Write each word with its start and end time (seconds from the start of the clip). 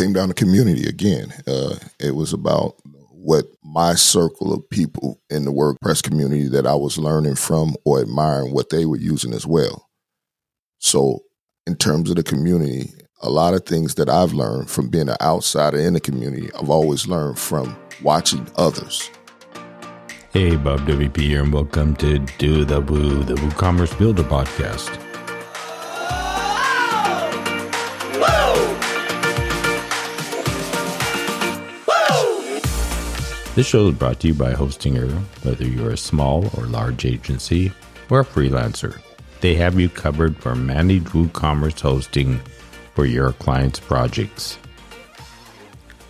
came 0.00 0.12
down 0.14 0.28
to 0.28 0.34
community 0.34 0.88
again. 0.88 1.30
Uh, 1.46 1.74
it 1.98 2.14
was 2.14 2.32
about 2.32 2.76
what 3.10 3.44
my 3.62 3.94
circle 3.94 4.50
of 4.50 4.68
people 4.70 5.20
in 5.28 5.44
the 5.44 5.52
WordPress 5.52 6.02
community 6.02 6.48
that 6.48 6.66
I 6.66 6.74
was 6.74 6.96
learning 6.96 7.34
from 7.34 7.74
or 7.84 8.00
admiring 8.00 8.54
what 8.54 8.70
they 8.70 8.86
were 8.86 8.96
using 8.96 9.34
as 9.34 9.46
well. 9.46 9.90
So, 10.78 11.20
in 11.66 11.76
terms 11.76 12.08
of 12.08 12.16
the 12.16 12.22
community, 12.22 12.94
a 13.20 13.28
lot 13.28 13.52
of 13.52 13.66
things 13.66 13.96
that 13.96 14.08
I've 14.08 14.32
learned 14.32 14.70
from 14.70 14.88
being 14.88 15.10
an 15.10 15.16
outsider 15.20 15.78
in 15.78 15.92
the 15.92 16.00
community, 16.00 16.48
I've 16.58 16.70
always 16.70 17.06
learned 17.06 17.38
from 17.38 17.76
watching 18.02 18.48
others. 18.56 19.10
Hey, 20.32 20.56
Bob 20.56 20.80
WP 20.86 21.18
here, 21.18 21.42
and 21.42 21.52
welcome 21.52 21.94
to 21.96 22.20
Do 22.38 22.64
the 22.64 22.80
Woo, 22.80 23.22
the 23.22 23.34
WooCommerce 23.34 23.98
Builder 23.98 24.22
Podcast. 24.22 25.09
This 33.60 33.68
show 33.68 33.88
is 33.88 33.94
brought 33.94 34.20
to 34.20 34.28
you 34.28 34.32
by 34.32 34.54
Hostinger, 34.54 35.12
whether 35.44 35.66
you're 35.66 35.90
a 35.90 35.96
small 35.98 36.46
or 36.56 36.64
large 36.64 37.04
agency 37.04 37.70
or 38.08 38.20
a 38.20 38.24
freelancer. 38.24 39.02
They 39.42 39.54
have 39.56 39.78
you 39.78 39.90
covered 39.90 40.38
for 40.38 40.54
managed 40.54 41.08
WooCommerce 41.08 41.78
hosting 41.78 42.40
for 42.94 43.04
your 43.04 43.34
clients' 43.34 43.78
projects. 43.78 44.56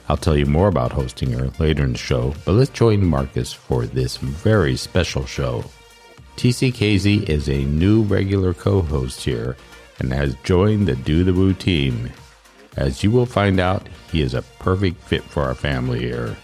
I'll 0.09 0.17
tell 0.17 0.37
you 0.37 0.47
more 0.47 0.69
about 0.69 0.93
Hostinger 0.93 1.59
later 1.59 1.83
in 1.83 1.95
the 1.95 1.99
show, 1.99 2.35
but 2.45 2.53
let's 2.53 2.71
join 2.71 3.05
Marcus 3.05 3.53
for 3.53 3.85
this 3.85 4.17
very 4.19 4.77
special 4.77 5.27
show. 5.27 5.65
TC 6.37 6.73
Cazy 6.73 7.29
is 7.29 7.49
a 7.49 7.65
new 7.65 8.03
regular 8.03 8.55
co 8.55 8.81
host 8.81 9.25
here 9.25 9.57
and 9.99 10.13
has 10.13 10.37
joined 10.45 10.87
the 10.87 10.95
Do 10.95 11.25
the 11.25 11.35
Woo 11.35 11.53
team. 11.55 12.13
As 12.77 13.03
you 13.03 13.11
will 13.11 13.27
find 13.27 13.59
out, 13.59 13.89
he 14.13 14.23
is 14.23 14.35
a 14.35 14.43
perfect 14.61 15.03
fit 15.03 15.25
for 15.25 15.43
our 15.43 15.57
family 15.57 15.99
here 15.99 16.37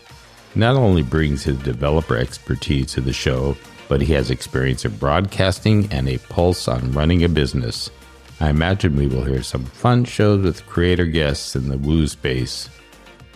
not 0.56 0.74
only 0.74 1.02
brings 1.02 1.44
his 1.44 1.58
developer 1.58 2.17
expertise 2.17 2.92
to 2.92 3.00
the 3.00 3.12
show, 3.12 3.56
but 3.89 4.00
he 4.00 4.12
has 4.14 4.31
experience 4.31 4.84
in 4.84 4.97
broadcasting 4.97 5.86
and 5.92 6.08
a 6.08 6.19
pulse 6.19 6.67
on 6.67 6.92
running 6.92 7.22
a 7.22 7.28
business. 7.28 7.91
I 8.41 8.50
imagine 8.50 8.97
we 8.97 9.06
will 9.06 9.25
hear 9.25 9.42
some 9.42 9.64
fun 9.64 10.05
shows 10.05 10.42
with 10.42 10.66
creator 10.66 11.06
guests 11.06 11.56
in 11.56 11.69
the 11.69 11.78
woo 11.78 12.06
space. 12.06 12.69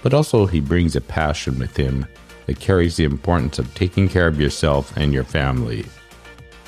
But 0.03 0.15
also, 0.15 0.47
he 0.47 0.61
brings 0.61 0.97
a 0.97 1.01
passion 1.01 1.59
with 1.59 1.77
him 1.77 2.07
that 2.47 2.59
carries 2.59 2.97
the 2.97 3.05
importance 3.05 3.59
of 3.59 3.75
taking 3.75 4.09
care 4.09 4.27
of 4.27 4.41
yourself 4.41 4.97
and 4.97 5.13
your 5.13 5.25
family. 5.25 5.85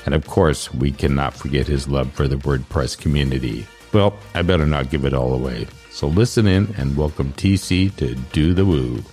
And 0.05 0.13
of 0.13 0.27
course, 0.27 0.73
we 0.73 0.91
cannot 0.91 1.33
forget 1.33 1.67
his 1.67 1.87
love 1.87 2.11
for 2.13 2.27
the 2.27 2.35
WordPress 2.35 2.97
community. 2.97 3.65
Well, 3.91 4.15
I 4.33 4.43
better 4.43 4.65
not 4.65 4.89
give 4.89 5.05
it 5.05 5.13
all 5.13 5.33
away. 5.33 5.67
So 5.91 6.07
listen 6.07 6.47
in 6.47 6.73
and 6.77 6.97
welcome 6.97 7.33
TC 7.33 7.95
to 7.97 8.15
Do 8.15 8.53
the 8.53 8.65
Woo. 8.65 9.03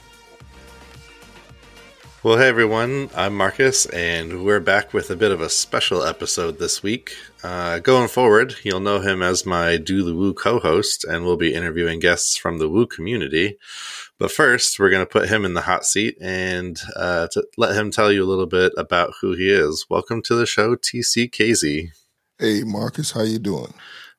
Well, 2.23 2.37
hey 2.37 2.49
everyone, 2.49 3.09
I'm 3.17 3.35
Marcus, 3.35 3.87
and 3.87 4.45
we're 4.45 4.61
back 4.61 4.93
with 4.93 5.11
a 5.11 5.17
bit 5.17 5.33
of 5.33 5.41
a 5.41 5.49
special 5.49 6.03
episode 6.03 6.59
this 6.59 6.83
week. 6.83 7.17
Uh, 7.43 7.79
going 7.79 8.09
forward, 8.09 8.57
you'll 8.63 8.81
know 8.81 9.01
him 9.01 9.23
as 9.23 9.47
my 9.47 9.79
Do 9.79 10.03
the 10.05 10.15
Woo 10.15 10.35
co 10.35 10.59
host, 10.59 11.03
and 11.03 11.25
we'll 11.25 11.39
be 11.39 11.55
interviewing 11.55 11.99
guests 11.99 12.37
from 12.37 12.59
the 12.59 12.69
Woo 12.69 12.87
community. 12.87 13.57
But 14.19 14.31
first, 14.31 14.79
we're 14.79 14.91
going 14.91 15.01
to 15.07 15.11
put 15.11 15.31
him 15.31 15.47
in 15.47 15.55
the 15.55 15.63
hot 15.63 15.87
seat 15.87 16.19
and 16.21 16.79
uh, 16.95 17.29
to 17.29 17.47
let 17.57 17.75
him 17.75 17.91
tell 17.91 18.13
you 18.13 18.23
a 18.23 18.29
little 18.29 18.45
bit 18.45 18.75
about 18.77 19.15
who 19.23 19.33
he 19.33 19.49
is. 19.49 19.87
Welcome 19.89 20.21
to 20.25 20.35
the 20.35 20.45
show, 20.45 20.77
TC 20.77 21.31
Cazy. 21.31 21.89
Hey, 22.39 22.65
Marcus, 22.65 23.13
how 23.13 23.23
you 23.23 23.39
doing? 23.39 23.73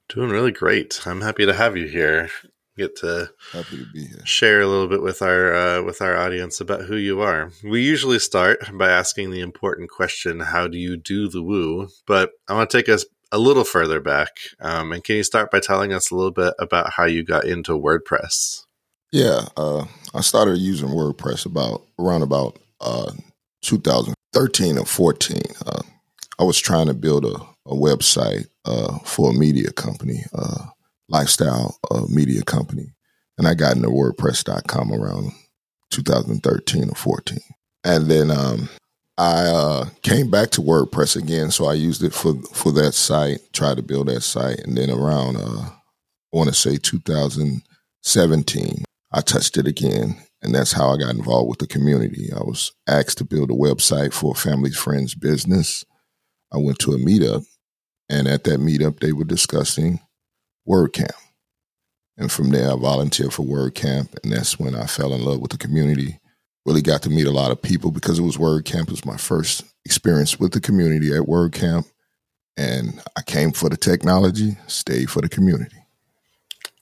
Doing 0.09 0.31
really 0.31 0.51
great. 0.51 1.05
I'm 1.05 1.21
happy 1.21 1.45
to 1.45 1.53
have 1.53 1.77
you 1.77 1.85
here 1.85 2.31
get 2.77 2.95
to 2.97 3.29
happy 3.51 3.77
to 3.77 3.85
be 3.93 4.05
here. 4.05 4.25
share 4.25 4.61
a 4.61 4.67
little 4.67 4.87
bit 4.87 5.01
with 5.01 5.21
our 5.21 5.53
uh, 5.53 5.83
with 5.83 6.01
our 6.01 6.15
audience 6.15 6.61
about 6.61 6.81
who 6.83 6.95
you 6.95 7.21
are. 7.21 7.51
We 7.63 7.81
usually 7.83 8.19
start 8.19 8.59
by 8.73 8.89
asking 8.89 9.31
the 9.31 9.41
important 9.41 9.89
question 9.89 10.39
how 10.39 10.67
do 10.67 10.77
you 10.77 10.97
do 10.97 11.29
the 11.29 11.41
woo? 11.41 11.89
But 12.05 12.31
i 12.47 12.53
want 12.53 12.69
to 12.69 12.77
take 12.77 12.89
us 12.89 13.05
a 13.31 13.37
little 13.37 13.63
further 13.63 13.99
back 13.99 14.29
um, 14.59 14.91
and 14.91 15.03
can 15.03 15.15
you 15.15 15.23
start 15.23 15.51
by 15.51 15.59
telling 15.59 15.93
us 15.93 16.11
a 16.11 16.15
little 16.15 16.31
bit 16.31 16.53
about 16.59 16.91
how 16.93 17.05
you 17.05 17.23
got 17.23 17.45
into 17.45 17.71
wordpress? 17.71 18.65
Yeah 19.11 19.47
uh, 19.57 19.85
i 20.13 20.21
started 20.21 20.57
using 20.57 20.89
wordpress 20.89 21.45
about 21.45 21.85
around 21.99 22.23
about 22.23 22.59
uh, 22.81 23.11
2013 23.61 24.77
or 24.77 24.85
14 24.85 25.41
uh, 25.65 25.81
i 26.39 26.43
was 26.43 26.59
trying 26.59 26.87
to 26.87 26.93
build 26.93 27.25
a, 27.25 27.35
a 27.65 27.75
website 27.75 28.47
uh, 28.65 28.97
for 28.99 29.31
a 29.31 29.33
media 29.33 29.71
company 29.71 30.23
uh, 30.33 30.65
lifestyle 31.11 31.77
uh, 31.91 32.05
media 32.09 32.43
company. 32.43 32.93
And 33.37 33.47
I 33.47 33.53
got 33.53 33.75
into 33.75 33.89
WordPress.com 33.89 34.91
around 34.91 35.31
2013 35.91 36.89
or 36.89 36.95
14. 36.95 37.39
And 37.83 38.09
then 38.09 38.31
um, 38.31 38.69
I 39.17 39.45
uh, 39.45 39.85
came 40.03 40.29
back 40.29 40.51
to 40.51 40.61
WordPress 40.61 41.15
again. 41.15 41.51
So 41.51 41.65
I 41.65 41.73
used 41.73 42.03
it 42.03 42.13
for, 42.13 42.35
for 42.53 42.71
that 42.73 42.93
site, 42.93 43.39
tried 43.53 43.77
to 43.77 43.83
build 43.83 44.07
that 44.07 44.21
site. 44.21 44.59
And 44.59 44.77
then 44.77 44.89
around, 44.89 45.37
uh, 45.37 45.69
I 45.69 45.71
want 46.31 46.49
to 46.49 46.55
say 46.55 46.77
2017, 46.77 48.83
I 49.11 49.21
touched 49.21 49.57
it 49.57 49.67
again. 49.67 50.17
And 50.41 50.55
that's 50.55 50.71
how 50.71 50.91
I 50.91 50.97
got 50.97 51.15
involved 51.15 51.49
with 51.49 51.59
the 51.59 51.67
community. 51.67 52.29
I 52.33 52.39
was 52.39 52.71
asked 52.87 53.19
to 53.19 53.25
build 53.25 53.51
a 53.51 53.53
website 53.53 54.13
for 54.13 54.31
a 54.31 54.37
family 54.37 54.71
friend's 54.71 55.13
business. 55.13 55.83
I 56.51 56.57
went 56.57 56.79
to 56.79 56.93
a 56.93 56.97
meetup, 56.97 57.45
and 58.09 58.27
at 58.27 58.43
that 58.45 58.59
meetup, 58.59 58.99
they 58.99 59.13
were 59.13 59.23
discussing 59.23 59.99
WordCamp. 60.67 61.11
And 62.17 62.31
from 62.31 62.49
there, 62.49 62.71
I 62.71 62.75
volunteered 62.75 63.33
for 63.33 63.43
WordCamp, 63.43 64.15
and 64.23 64.31
that's 64.31 64.59
when 64.59 64.75
I 64.75 64.85
fell 64.85 65.13
in 65.13 65.23
love 65.23 65.39
with 65.39 65.51
the 65.51 65.57
community. 65.57 66.19
Really 66.65 66.81
got 66.81 67.01
to 67.03 67.09
meet 67.09 67.25
a 67.25 67.31
lot 67.31 67.51
of 67.51 67.61
people 67.61 67.89
because 67.89 68.19
it 68.19 68.23
was 68.23 68.37
WordCamp. 68.37 68.83
It 68.83 68.91
was 68.91 69.05
my 69.05 69.17
first 69.17 69.63
experience 69.85 70.39
with 70.39 70.51
the 70.51 70.61
community 70.61 71.15
at 71.15 71.23
WordCamp. 71.23 71.85
And 72.57 73.01
I 73.17 73.21
came 73.23 73.51
for 73.51 73.69
the 73.69 73.77
technology, 73.77 74.57
stayed 74.67 75.09
for 75.09 75.21
the 75.21 75.29
community. 75.29 75.77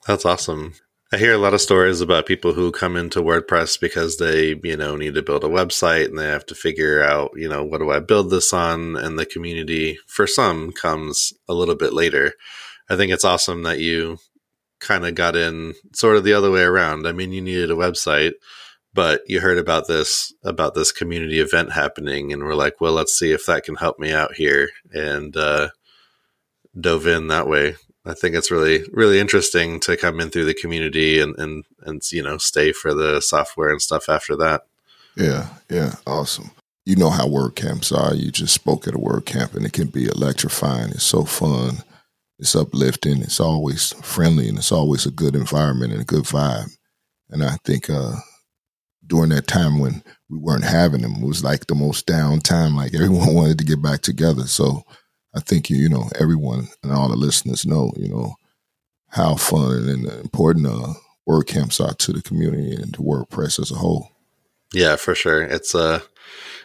That's 0.08 0.26
awesome. 0.26 0.74
I 1.12 1.18
hear 1.18 1.34
a 1.34 1.40
lot 1.40 1.54
of 1.54 1.62
stories 1.62 2.02
about 2.02 2.28
people 2.28 2.54
who 2.54 2.72
come 2.72 2.96
into 2.96 3.22
WordPress 3.22 3.80
because 3.80 4.18
they, 4.18 4.60
you 4.64 4.78
know, 4.78 4.96
need 4.96 5.16
to 5.16 5.24
build 5.24 5.44
a 5.44 5.48
website 5.48 6.06
and 6.06 6.20
they 6.20 6.28
have 6.28 6.46
to 6.48 6.56
figure 6.56 7.02
out, 7.02 7.32
you 7.36 7.50
know, 7.50 7.64
what 7.64 7.80
do 7.80 7.90
I 7.90 8.00
build 8.00 8.30
this 8.30 8.54
on? 8.54 8.96
And 8.96 9.18
the 9.18 9.26
community 9.26 9.98
for 10.06 10.28
some 10.28 10.72
comes 10.72 11.34
a 11.48 11.54
little 11.54 11.76
bit 11.76 11.94
later. 11.94 12.34
I 12.90 12.96
think 12.96 13.12
it's 13.12 13.26
awesome 13.26 13.64
that 13.64 13.80
you 13.80 14.18
kind 14.80 15.06
of 15.06 15.16
got 15.16 15.36
in 15.36 15.76
sort 15.94 16.18
of 16.18 16.24
the 16.24 16.34
other 16.34 16.52
way 16.52 16.62
around. 16.62 17.08
I 17.08 17.12
mean, 17.12 17.32
you 17.32 17.42
needed 17.42 17.70
a 17.70 17.76
website, 17.76 18.34
but 18.94 19.22
you 19.28 19.40
heard 19.40 19.58
about 19.58 19.88
this 19.88 20.34
about 20.44 20.74
this 20.74 20.92
community 20.92 21.40
event 21.40 21.74
happening, 21.74 22.34
and 22.34 22.44
we're 22.44 22.56
like, 22.56 22.82
well, 22.82 22.94
let's 22.94 23.18
see 23.18 23.32
if 23.32 23.46
that 23.46 23.64
can 23.64 23.76
help 23.76 24.00
me 24.00 24.12
out 24.12 24.36
here, 24.36 24.70
and 24.94 25.36
uh, 25.38 25.70
dove 26.80 27.08
in 27.08 27.28
that 27.28 27.48
way. 27.48 27.76
I 28.06 28.14
think 28.14 28.36
it's 28.36 28.50
really 28.50 28.84
really 28.92 29.20
interesting 29.20 29.80
to 29.82 29.98
come 29.98 30.20
in 30.20 30.30
through 30.30 30.46
the 30.46 30.54
community 30.54 31.22
and 31.22 31.38
and 31.38 31.66
and 31.82 32.02
you 32.12 32.24
know 32.24 32.38
stay 32.38 32.72
for 32.72 32.94
the 32.94 33.22
software 33.22 33.70
and 33.70 33.82
stuff 33.82 34.10
after 34.10 34.36
that. 34.38 34.64
Yeah, 35.16 35.50
yeah, 35.70 35.96
awesome. 36.08 36.52
You 36.86 36.96
know 36.96 37.10
how 37.10 37.28
WordCamps 37.28 37.96
are. 37.96 38.16
You 38.16 38.32
just 38.32 38.54
spoke 38.54 38.88
at 38.88 38.96
a 38.96 39.00
WordCamp, 39.00 39.54
and 39.54 39.66
it 39.66 39.74
can 39.74 39.88
be 39.88 40.06
electrifying. 40.06 40.90
It's 40.90 41.04
so 41.04 41.24
fun 41.24 41.84
it's 42.40 42.56
uplifting. 42.56 43.22
It's 43.22 43.40
always 43.40 43.94
friendly, 44.02 44.48
and 44.48 44.58
it's 44.58 44.72
always 44.72 45.06
a 45.06 45.12
good 45.12 45.36
environment 45.36 45.92
and 45.92 46.02
a 46.02 46.06
good 46.06 46.24
vibe. 46.24 46.70
And 47.30 47.44
I 47.44 47.58
think 47.64 47.90
uh, 47.90 48.14
during 49.06 49.30
that 49.30 49.48
time 49.48 49.80
when 49.80 50.04
we 50.30 50.38
weren't 50.38 50.64
having 50.64 51.02
them, 51.02 51.16
it 51.16 51.28
was 51.28 51.44
like 51.44 51.68
the 51.68 51.76
most 51.76 52.06
down 52.06 52.40
time. 52.40 52.76
Like 52.76 52.96
everyone 52.96 53.34
wanted 53.34 53.58
to 53.60 53.66
get 53.66 53.82
back 53.82 54.02
together. 54.02 54.48
So 54.48 54.84
I 55.36 55.42
think 55.42 55.70
you 55.70 55.90
know 55.90 56.10
everyone 56.20 56.70
and 56.82 56.92
all 56.92 57.10
the 57.10 57.16
listeners 57.16 57.66
know 57.66 57.92
you 57.98 58.08
know 58.08 58.36
how 59.10 59.36
fun 59.36 59.90
and 59.90 60.08
important 60.08 60.68
uh, 60.68 60.94
WordCamps 61.28 61.86
are 61.86 61.94
to 61.94 62.14
the 62.14 62.22
community 62.22 62.76
and 62.76 62.94
to 62.94 63.02
WordPress 63.02 63.60
as 63.60 63.72
a 63.72 63.76
whole. 63.76 64.10
Yeah, 64.74 64.96
for 64.96 65.16
sure. 65.16 65.42
It's 65.42 65.76
a 65.76 66.04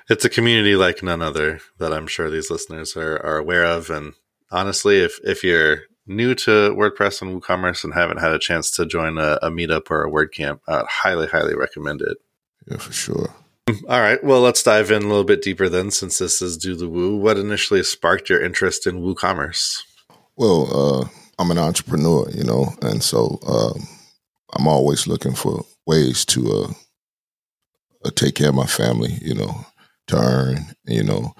it's 0.08 0.24
a 0.24 0.30
community 0.30 0.76
like 0.76 1.02
none 1.02 1.22
other 1.22 1.60
that 1.78 1.92
I'm 1.92 2.06
sure 2.06 2.30
these 2.30 2.50
listeners 2.50 2.96
are, 2.96 3.16
are 3.24 3.38
aware 3.38 3.64
of, 3.64 3.90
and 3.90 4.14
honestly, 4.54 5.00
if 5.00 5.18
if 5.24 5.44
you're 5.44 5.82
new 6.06 6.34
to 6.34 6.74
WordPress 6.74 7.20
and 7.20 7.42
WooCommerce 7.42 7.84
and 7.84 7.94
haven't 7.94 8.20
had 8.20 8.32
a 8.32 8.38
chance 8.38 8.70
to 8.70 8.86
join 8.86 9.18
a, 9.18 9.38
a 9.42 9.50
meetup 9.50 9.90
or 9.90 10.04
a 10.04 10.10
WordCamp, 10.10 10.60
I'd 10.68 10.86
highly, 10.86 11.26
highly 11.26 11.54
recommend 11.54 12.02
it. 12.02 12.18
Yeah, 12.70 12.76
for 12.78 12.92
sure. 12.92 13.34
All 13.88 14.00
right. 14.00 14.22
Well, 14.22 14.40
let's 14.40 14.62
dive 14.62 14.90
in 14.90 15.02
a 15.02 15.08
little 15.08 15.24
bit 15.24 15.42
deeper 15.42 15.68
then, 15.68 15.90
since 15.90 16.18
this 16.18 16.42
is 16.42 16.58
Do 16.58 16.76
the 16.76 16.88
Woo. 16.88 17.16
What 17.16 17.38
initially 17.38 17.82
sparked 17.82 18.28
your 18.28 18.42
interest 18.42 18.86
in 18.86 19.02
WooCommerce? 19.02 19.80
Well, 20.36 20.68
uh, 20.70 21.08
I'm 21.38 21.50
an 21.50 21.58
entrepreneur, 21.58 22.28
you 22.30 22.44
know, 22.44 22.74
and 22.82 23.02
so 23.02 23.38
um, 23.46 23.86
I'm 24.52 24.68
always 24.68 25.06
looking 25.06 25.34
for 25.34 25.64
ways 25.86 26.24
to 26.26 26.52
uh, 26.52 26.72
uh, 28.04 28.10
take 28.14 28.34
care 28.34 28.50
of 28.50 28.54
my 28.54 28.66
family, 28.66 29.18
you 29.22 29.34
know, 29.34 29.64
to 30.08 30.16
earn, 30.16 30.74
you 30.86 31.02
know, 31.02 31.34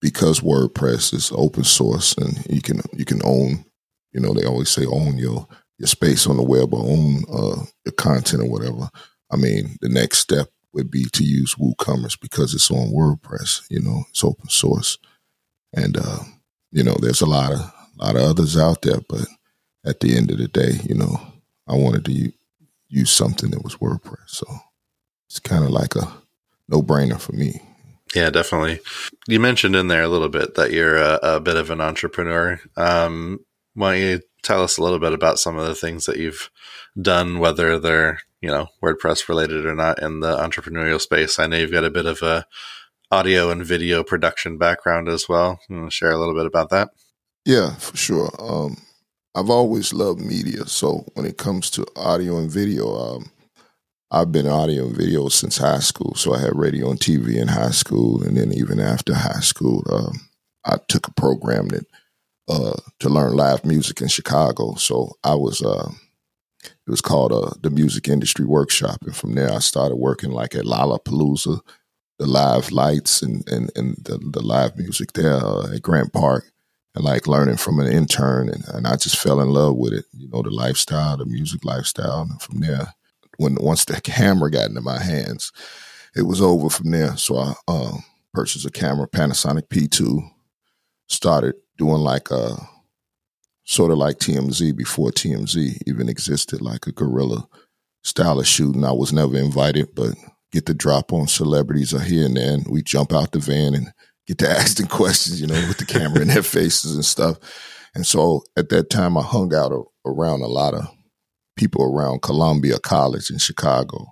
because 0.00 0.40
WordPress 0.40 1.14
is 1.14 1.32
open 1.34 1.64
source 1.64 2.14
and 2.14 2.44
you 2.48 2.62
can 2.62 2.80
you 2.92 3.04
can 3.04 3.20
own, 3.24 3.64
you 4.12 4.20
know, 4.20 4.32
they 4.32 4.46
always 4.46 4.70
say 4.70 4.86
own 4.86 5.18
your 5.18 5.46
your 5.78 5.86
space 5.86 6.26
on 6.26 6.36
the 6.36 6.42
web 6.42 6.74
or 6.74 6.80
own 6.80 7.24
uh, 7.32 7.64
your 7.84 7.92
content 7.96 8.42
or 8.42 8.50
whatever, 8.50 8.90
I 9.30 9.36
mean, 9.36 9.76
the 9.80 9.88
next 9.88 10.18
step 10.18 10.48
would 10.72 10.90
be 10.90 11.04
to 11.04 11.24
use 11.24 11.54
WooCommerce 11.54 12.20
because 12.20 12.54
it's 12.54 12.70
on 12.70 12.92
WordPress. 12.92 13.62
You 13.70 13.80
know, 13.80 14.04
it's 14.10 14.24
open 14.24 14.48
source, 14.48 14.98
and 15.72 15.96
uh, 15.96 16.20
you 16.72 16.82
know, 16.82 16.96
there's 17.00 17.20
a 17.20 17.26
lot 17.26 17.52
of 17.52 17.60
a 17.60 18.04
lot 18.04 18.16
of 18.16 18.22
others 18.22 18.56
out 18.56 18.82
there. 18.82 19.00
But 19.08 19.26
at 19.84 20.00
the 20.00 20.16
end 20.16 20.30
of 20.30 20.38
the 20.38 20.48
day, 20.48 20.80
you 20.84 20.94
know, 20.94 21.20
I 21.66 21.74
wanted 21.74 22.04
to 22.06 22.32
use 22.88 23.10
something 23.10 23.50
that 23.50 23.64
was 23.64 23.76
WordPress, 23.76 24.28
so 24.28 24.46
it's 25.28 25.38
kind 25.38 25.64
of 25.64 25.70
like 25.70 25.94
a 25.96 26.12
no 26.68 26.82
brainer 26.82 27.20
for 27.20 27.32
me. 27.32 27.62
Yeah, 28.14 28.30
definitely. 28.30 28.80
You 29.28 29.38
mentioned 29.38 29.76
in 29.76 29.86
there 29.86 30.02
a 30.02 30.08
little 30.08 30.28
bit 30.28 30.54
that 30.56 30.72
you're 30.72 30.96
a, 30.96 31.18
a 31.22 31.40
bit 31.40 31.56
of 31.56 31.70
an 31.70 31.80
entrepreneur. 31.80 32.60
Um, 32.76 33.40
why 33.74 33.92
don't 33.92 34.00
you 34.02 34.20
tell 34.42 34.62
us 34.62 34.78
a 34.78 34.82
little 34.82 34.98
bit 34.98 35.12
about 35.12 35.38
some 35.38 35.56
of 35.56 35.66
the 35.66 35.74
things 35.74 36.06
that 36.06 36.16
you've 36.16 36.50
done, 37.00 37.38
whether 37.38 37.78
they're 37.78 38.20
you 38.40 38.48
know 38.48 38.66
WordPress 38.82 39.28
related 39.28 39.64
or 39.64 39.74
not, 39.74 40.02
in 40.02 40.20
the 40.20 40.36
entrepreneurial 40.36 41.00
space? 41.00 41.38
I 41.38 41.46
know 41.46 41.56
you've 41.56 41.70
got 41.70 41.84
a 41.84 41.90
bit 41.90 42.06
of 42.06 42.20
a 42.22 42.46
audio 43.12 43.50
and 43.50 43.64
video 43.64 44.02
production 44.02 44.58
background 44.58 45.08
as 45.08 45.28
well. 45.28 45.60
Share 45.88 46.10
a 46.10 46.18
little 46.18 46.34
bit 46.34 46.46
about 46.46 46.70
that? 46.70 46.90
Yeah, 47.44 47.74
for 47.76 47.96
sure. 47.96 48.30
Um, 48.38 48.76
I've 49.34 49.50
always 49.50 49.92
loved 49.92 50.20
media, 50.20 50.66
so 50.66 51.06
when 51.14 51.26
it 51.26 51.38
comes 51.38 51.70
to 51.70 51.86
audio 51.94 52.38
and 52.38 52.50
video, 52.50 52.96
um, 52.96 53.30
I've 54.12 54.32
been 54.32 54.48
audio 54.48 54.86
and 54.86 54.96
video 54.96 55.28
since 55.28 55.58
high 55.58 55.78
school. 55.78 56.14
So 56.16 56.34
I 56.34 56.40
had 56.40 56.56
radio 56.56 56.90
and 56.90 56.98
TV 56.98 57.36
in 57.36 57.48
high 57.48 57.70
school, 57.70 58.22
and 58.22 58.36
then 58.36 58.52
even 58.52 58.80
after 58.80 59.14
high 59.14 59.40
school, 59.40 59.84
um, 59.90 60.28
I 60.64 60.78
took 60.88 61.06
a 61.06 61.14
program 61.14 61.68
that 61.68 61.86
uh, 62.48 62.76
to 62.98 63.08
learn 63.08 63.36
live 63.36 63.64
music 63.64 64.00
in 64.00 64.08
Chicago. 64.08 64.74
So 64.74 65.12
I 65.22 65.36
was, 65.36 65.62
uh, 65.62 65.90
it 66.64 66.90
was 66.90 67.00
called 67.00 67.32
uh, 67.32 67.52
the 67.62 67.70
Music 67.70 68.08
Industry 68.08 68.44
Workshop, 68.44 68.98
and 69.02 69.14
from 69.14 69.34
there 69.34 69.52
I 69.52 69.60
started 69.60 69.96
working 69.96 70.32
like 70.32 70.56
at 70.56 70.64
Lollapalooza, 70.64 71.60
the 72.18 72.26
live 72.26 72.72
lights 72.72 73.22
and 73.22 73.48
and, 73.48 73.70
and 73.76 73.96
the, 74.04 74.18
the 74.18 74.42
live 74.42 74.76
music 74.76 75.12
there 75.12 75.36
uh, 75.36 75.72
at 75.72 75.82
Grant 75.82 76.12
Park, 76.12 76.50
and 76.96 77.04
like 77.04 77.28
learning 77.28 77.58
from 77.58 77.78
an 77.78 77.86
intern, 77.86 78.48
and, 78.48 78.64
and 78.74 78.88
I 78.88 78.96
just 78.96 79.18
fell 79.18 79.40
in 79.40 79.50
love 79.50 79.76
with 79.76 79.92
it. 79.92 80.06
You 80.12 80.28
know, 80.28 80.42
the 80.42 80.50
lifestyle, 80.50 81.16
the 81.16 81.26
music 81.26 81.64
lifestyle, 81.64 82.22
and 82.28 82.42
from 82.42 82.58
there, 82.58 82.94
when 83.40 83.56
once 83.58 83.86
the 83.86 83.98
camera 84.02 84.50
got 84.50 84.68
into 84.68 84.82
my 84.82 85.02
hands, 85.02 85.50
it 86.14 86.22
was 86.22 86.42
over 86.42 86.68
from 86.68 86.90
there. 86.90 87.16
So 87.16 87.38
I 87.38 87.54
uh, 87.66 87.92
purchased 88.34 88.66
a 88.66 88.70
camera, 88.70 89.08
Panasonic 89.08 89.68
P2, 89.68 90.20
started 91.08 91.54
doing 91.78 92.02
like 92.02 92.30
a 92.30 92.56
sort 93.64 93.92
of 93.92 93.96
like 93.96 94.18
TMZ 94.18 94.76
before 94.76 95.10
TMZ 95.10 95.78
even 95.86 96.10
existed, 96.10 96.60
like 96.60 96.86
a 96.86 96.92
guerrilla 96.92 97.48
style 98.04 98.38
of 98.38 98.46
shooting. 98.46 98.84
I 98.84 98.92
was 98.92 99.10
never 99.10 99.38
invited, 99.38 99.94
but 99.94 100.16
get 100.52 100.66
the 100.66 100.74
drop 100.74 101.10
on 101.10 101.26
celebrities 101.26 101.94
are 101.94 102.00
here 102.00 102.26
and 102.26 102.36
there, 102.36 102.52
and 102.52 102.66
we 102.68 102.82
jump 102.82 103.14
out 103.14 103.32
the 103.32 103.38
van 103.38 103.74
and 103.74 103.90
get 104.26 104.36
to 104.38 104.50
asking 104.50 104.88
questions, 104.88 105.40
you 105.40 105.46
know, 105.46 105.54
with 105.66 105.78
the 105.78 105.86
camera 105.86 106.20
in 106.20 106.28
their 106.28 106.42
faces 106.42 106.94
and 106.94 107.06
stuff. 107.06 107.38
And 107.94 108.06
so 108.06 108.42
at 108.58 108.68
that 108.68 108.90
time, 108.90 109.16
I 109.16 109.22
hung 109.22 109.54
out 109.54 109.72
around 110.04 110.42
a 110.42 110.46
lot 110.46 110.74
of 110.74 110.94
people 111.60 111.82
around 111.84 112.22
Columbia 112.22 112.78
College 112.78 113.30
in 113.30 113.38
Chicago, 113.38 114.06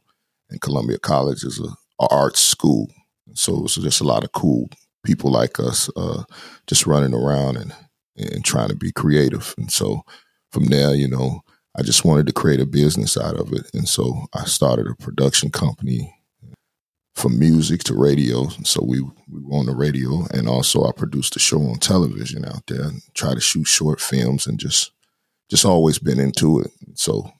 and 0.50 0.60
Columbia 0.60 0.98
College 0.98 1.42
is 1.44 1.58
a, 1.58 2.04
a 2.04 2.08
arts 2.10 2.40
school. 2.40 2.88
So 3.34 3.54
was 3.54 3.74
just 3.76 4.02
a 4.02 4.10
lot 4.12 4.24
of 4.24 4.32
cool 4.32 4.68
people 5.04 5.30
like 5.30 5.58
us 5.58 5.88
uh, 5.96 6.24
just 6.66 6.86
running 6.86 7.14
around 7.14 7.56
and 7.56 7.72
and 8.16 8.44
trying 8.44 8.68
to 8.68 8.76
be 8.76 8.92
creative. 8.92 9.54
And 9.56 9.70
so 9.70 10.02
from 10.50 10.66
there, 10.66 10.94
you 10.94 11.08
know, 11.08 11.40
I 11.78 11.82
just 11.82 12.04
wanted 12.04 12.26
to 12.26 12.32
create 12.32 12.60
a 12.60 12.66
business 12.66 13.16
out 13.16 13.36
of 13.36 13.52
it. 13.52 13.70
And 13.72 13.88
so 13.88 14.26
I 14.34 14.44
started 14.44 14.88
a 14.88 15.02
production 15.02 15.50
company 15.50 16.12
from 17.14 17.38
music 17.38 17.84
to 17.84 17.94
radio. 17.94 18.48
So 18.64 18.84
we, 18.84 19.00
we 19.00 19.40
were 19.40 19.58
on 19.58 19.66
the 19.66 19.76
radio 19.76 20.26
and 20.32 20.48
also 20.48 20.84
I 20.84 20.90
produced 20.92 21.36
a 21.36 21.38
show 21.38 21.60
on 21.60 21.78
television 21.78 22.44
out 22.44 22.66
there 22.66 22.82
and 22.82 23.02
try 23.14 23.34
to 23.34 23.40
shoot 23.40 23.68
short 23.68 24.00
films 24.00 24.48
and 24.48 24.58
just, 24.58 24.90
just 25.48 25.64
always 25.64 26.00
been 26.00 26.18
into 26.18 26.60
it. 26.60 26.72
So 26.94 27.30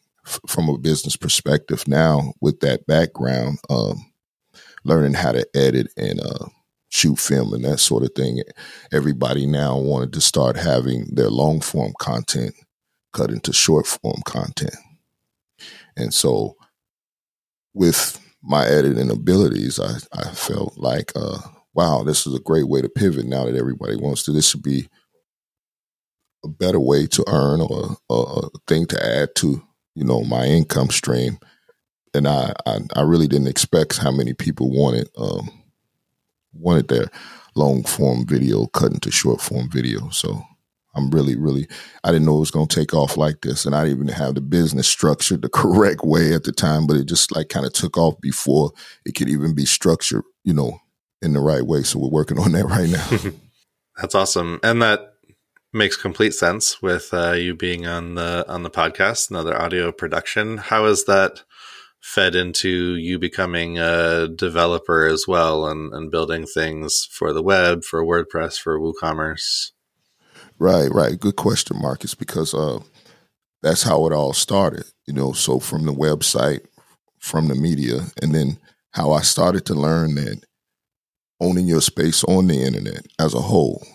from 0.47 0.69
a 0.69 0.79
business 0.79 1.17
perspective 1.17 1.87
now 1.89 2.33
with 2.41 2.61
that 2.61 2.87
background, 2.87 3.59
um, 3.71 3.97
learning 4.85 5.15
how 5.15 5.33
to 5.33 5.47
edit 5.55 5.89
and, 5.97 6.21
uh, 6.21 6.47
shoot 6.91 7.19
film 7.19 7.53
and 7.53 7.65
that 7.65 7.79
sort 7.79 8.03
of 8.03 8.13
thing. 8.15 8.43
Everybody 8.93 9.47
now 9.47 9.79
wanted 9.79 10.13
to 10.15 10.21
start 10.21 10.57
having 10.57 11.05
their 11.13 11.31
long 11.31 11.61
form 11.61 11.93
content 12.01 12.55
cut 13.13 13.31
into 13.31 13.53
short 13.53 13.87
form 13.87 14.23
content. 14.25 14.77
And 15.97 16.15
so 16.15 16.57
with 17.75 18.21
my 18.43 18.67
editing 18.67 19.11
abilities, 19.11 19.79
I, 19.81 19.97
I 20.13 20.31
felt 20.31 20.79
like, 20.79 21.13
uh, 21.15 21.39
wow, 21.75 22.03
this 22.05 22.27
is 22.27 22.35
a 22.35 22.41
great 22.41 22.69
way 22.69 22.81
to 22.81 22.89
pivot 22.89 23.27
now 23.27 23.45
that 23.45 23.57
everybody 23.57 23.97
wants 23.97 24.23
to. 24.25 24.33
This 24.33 24.49
should 24.49 24.63
be 24.63 24.89
a 26.45 26.49
better 26.49 26.81
way 26.81 27.07
to 27.09 27.25
earn 27.29 27.61
or 27.61 27.97
a, 28.09 28.15
a 28.15 28.49
thing 28.67 28.87
to 28.87 29.05
add 29.05 29.35
to, 29.37 29.63
you 29.99 30.05
know, 30.05 30.23
my 30.23 30.45
income 30.47 30.91
stream. 30.91 31.39
And 32.15 32.27
I, 32.27 32.55
I, 32.67 32.79
I 32.95 33.03
really 33.03 33.27
didn't 33.27 33.49
expect 33.49 33.99
how 33.99 34.11
many 34.11 34.33
people 34.33 34.71
wanted 34.71 35.11
um, 35.19 35.51
wanted 36.53 36.89
their 36.89 37.07
long 37.55 37.83
form 37.83 38.27
video 38.27 38.67
cut 38.67 38.93
into 38.93 39.11
short 39.11 39.41
form 39.41 39.69
video. 39.71 40.09
So 40.11 40.43
I'm 40.95 41.11
really, 41.11 41.37
really, 41.37 41.69
I 42.05 42.13
didn't 42.13 42.27
know 42.27 42.37
it 42.37 42.41
was 42.41 42.51
going 42.51 42.69
to 42.69 42.75
take 42.75 42.95
off 42.95 43.17
like 43.17 43.43
this. 43.43 43.67
And 43.67 43.75
I 43.75 43.85
didn't 43.85 44.05
even 44.05 44.15
have 44.15 44.35
the 44.35 44.41
business 44.41 44.89
structured 44.89 45.43
the 45.43 45.49
correct 45.53 46.05
way 46.05 46.33
at 46.33 46.45
the 46.45 46.53
time, 46.53 46.87
but 46.87 46.97
it 46.97 47.07
just 47.07 47.35
like 47.35 47.49
kind 47.49 47.67
of 47.67 47.73
took 47.73 47.99
off 47.99 48.21
before 48.21 48.73
it 49.05 49.15
could 49.15 49.29
even 49.29 49.55
be 49.55 49.67
structured, 49.67 50.23
you 50.45 50.55
know, 50.55 50.79
in 51.21 51.33
the 51.33 51.41
right 51.41 51.65
way. 51.65 51.83
So 51.83 51.99
we're 51.99 52.09
working 52.09 52.39
on 52.39 52.53
that 52.53 52.67
right 52.67 52.89
now. 52.89 53.33
That's 54.01 54.15
awesome. 54.15 54.61
And 54.63 54.81
that 54.81 55.15
makes 55.73 55.97
complete 55.97 56.35
sense 56.35 56.81
with 56.81 57.13
uh, 57.13 57.33
you 57.33 57.55
being 57.55 57.87
on 57.87 58.15
the 58.15 58.45
on 58.49 58.63
the 58.63 58.71
podcast, 58.71 59.31
another 59.31 59.61
audio 59.61 59.93
production. 59.93 60.59
How 60.59 60.87
is 60.87 61.05
that 61.05 61.43
fed 62.01 62.35
into 62.35 62.95
you 62.95 63.19
becoming 63.19 63.79
a 63.79 64.29
developer 64.29 65.07
as 65.07 65.27
well 65.27 65.67
and, 65.67 65.93
and 65.93 66.11
building 66.11 66.47
things 66.47 67.09
for 67.11 67.33
the 67.33 67.43
web, 67.43 67.85
for 67.85 68.05
WordPress, 68.05 68.59
for 68.59 68.79
WooCommerce? 68.79 69.73
Right, 70.59 70.91
right. 70.91 71.19
Good 71.19 71.37
question, 71.37 71.81
Marcus, 71.81 72.15
because 72.15 72.55
uh, 72.55 72.81
that's 73.63 73.83
how 73.83 74.07
it 74.07 74.13
all 74.13 74.33
started. 74.33 74.85
You 75.07 75.15
know, 75.15 75.33
so 75.33 75.59
from 75.59 75.87
the 75.87 75.93
website, 75.93 76.61
from 77.19 77.49
the 77.49 77.55
media, 77.55 78.07
and 78.23 78.35
then 78.35 78.59
how 78.93 79.13
I 79.13 79.23
started 79.23 79.67
to 79.67 79.75
learn 79.75 80.15
that 80.17 80.43
owning 81.41 81.67
your 81.67 81.81
space 81.81 82.25
on 82.25 82.47
the 82.49 82.63
internet 82.63 83.07
as 83.19 83.35
a 83.35 83.41
whole, 83.41 83.87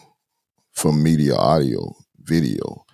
from 0.74 1.02
media, 1.02 1.36
audio, 1.36 1.96
video, 2.20 2.86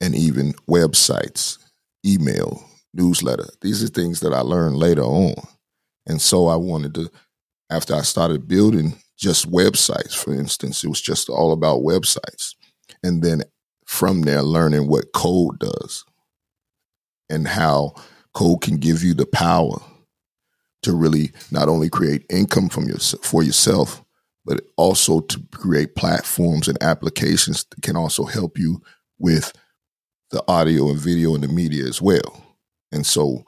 and 0.00 0.14
even 0.14 0.52
websites, 0.68 1.58
email, 2.04 2.64
newsletter. 2.94 3.48
These 3.60 3.82
are 3.82 3.88
things 3.88 4.20
that 4.20 4.32
I 4.32 4.40
learned 4.40 4.76
later 4.76 5.02
on. 5.02 5.34
And 6.06 6.20
so 6.20 6.48
I 6.48 6.56
wanted 6.56 6.94
to, 6.94 7.10
after 7.70 7.94
I 7.94 8.02
started 8.02 8.48
building 8.48 8.96
just 9.16 9.50
websites, 9.50 10.16
for 10.16 10.34
instance, 10.34 10.82
it 10.82 10.88
was 10.88 11.00
just 11.00 11.28
all 11.28 11.52
about 11.52 11.82
websites. 11.82 12.54
And 13.02 13.22
then 13.22 13.42
from 13.86 14.22
there, 14.22 14.42
learning 14.42 14.88
what 14.88 15.12
code 15.12 15.58
does 15.60 16.04
and 17.28 17.46
how 17.46 17.94
code 18.32 18.62
can 18.62 18.78
give 18.78 19.04
you 19.04 19.14
the 19.14 19.26
power 19.26 19.78
to 20.82 20.94
really 20.94 21.32
not 21.50 21.68
only 21.68 21.90
create 21.90 22.24
income 22.30 22.68
from 22.68 22.88
your, 22.88 22.98
for 22.98 23.42
yourself, 23.42 24.02
but 24.50 24.62
also 24.76 25.20
to 25.20 25.40
create 25.52 25.94
platforms 25.94 26.66
and 26.66 26.76
applications 26.82 27.64
that 27.70 27.82
can 27.82 27.94
also 27.94 28.24
help 28.24 28.58
you 28.58 28.82
with 29.20 29.52
the 30.32 30.42
audio 30.48 30.88
and 30.88 30.98
video 30.98 31.36
and 31.36 31.44
the 31.44 31.48
media 31.48 31.84
as 31.84 32.02
well. 32.02 32.44
And 32.90 33.06
so 33.06 33.44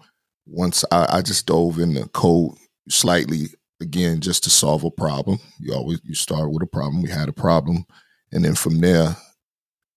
once 0.46 0.84
I, 0.92 1.16
I 1.16 1.22
just 1.22 1.46
dove 1.46 1.80
in 1.80 1.94
the 1.94 2.06
code 2.10 2.52
slightly 2.88 3.46
again 3.80 4.20
just 4.20 4.44
to 4.44 4.50
solve 4.50 4.84
a 4.84 4.92
problem. 4.92 5.40
You 5.58 5.74
always 5.74 6.00
you 6.04 6.14
start 6.14 6.52
with 6.52 6.62
a 6.62 6.66
problem. 6.66 7.02
We 7.02 7.10
had 7.10 7.28
a 7.28 7.32
problem, 7.32 7.84
and 8.30 8.44
then 8.44 8.54
from 8.54 8.78
there, 8.78 9.16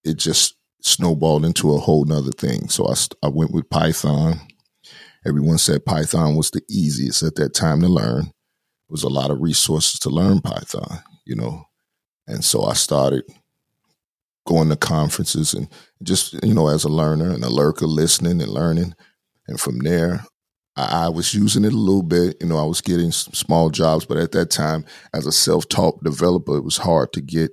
it 0.03 0.17
just 0.17 0.55
snowballed 0.81 1.45
into 1.45 1.75
a 1.75 1.77
whole 1.77 2.05
nother 2.05 2.31
thing. 2.31 2.67
So 2.69 2.87
I 2.87 2.95
I 3.21 3.29
went 3.29 3.51
with 3.51 3.69
Python. 3.69 4.39
Everyone 5.23 5.59
said 5.59 5.85
Python 5.85 6.35
was 6.35 6.49
the 6.49 6.63
easiest 6.67 7.21
at 7.21 7.35
that 7.35 7.53
time 7.53 7.81
to 7.81 7.89
learn. 7.89 8.31
Was 8.89 9.03
a 9.03 9.09
lot 9.09 9.31
of 9.31 9.41
resources 9.41 9.99
to 10.01 10.09
learn 10.09 10.41
Python, 10.41 10.99
you 11.25 11.35
know, 11.35 11.65
and 12.27 12.43
so 12.43 12.63
I 12.63 12.73
started 12.73 13.23
going 14.45 14.69
to 14.69 14.75
conferences 14.75 15.55
and 15.55 15.67
just 16.03 16.33
you 16.45 16.53
know 16.53 16.67
as 16.67 16.83
a 16.83 16.89
learner 16.89 17.31
and 17.31 17.43
a 17.43 17.49
lurker, 17.49 17.87
listening 17.87 18.41
and 18.41 18.51
learning 18.51 18.93
and 19.47 19.59
from 19.59 19.79
there, 19.79 20.25
I, 20.75 21.05
I 21.05 21.09
was 21.09 21.33
using 21.33 21.65
it 21.65 21.73
a 21.73 21.77
little 21.77 22.03
bit. 22.03 22.37
You 22.41 22.47
know, 22.47 22.57
I 22.57 22.65
was 22.65 22.81
getting 22.81 23.11
small 23.11 23.69
jobs, 23.69 24.05
but 24.05 24.17
at 24.17 24.31
that 24.33 24.49
time, 24.49 24.85
as 25.13 25.25
a 25.25 25.31
self 25.31 25.67
taught 25.67 26.03
developer, 26.03 26.57
it 26.57 26.63
was 26.63 26.77
hard 26.77 27.13
to 27.13 27.21
get 27.21 27.51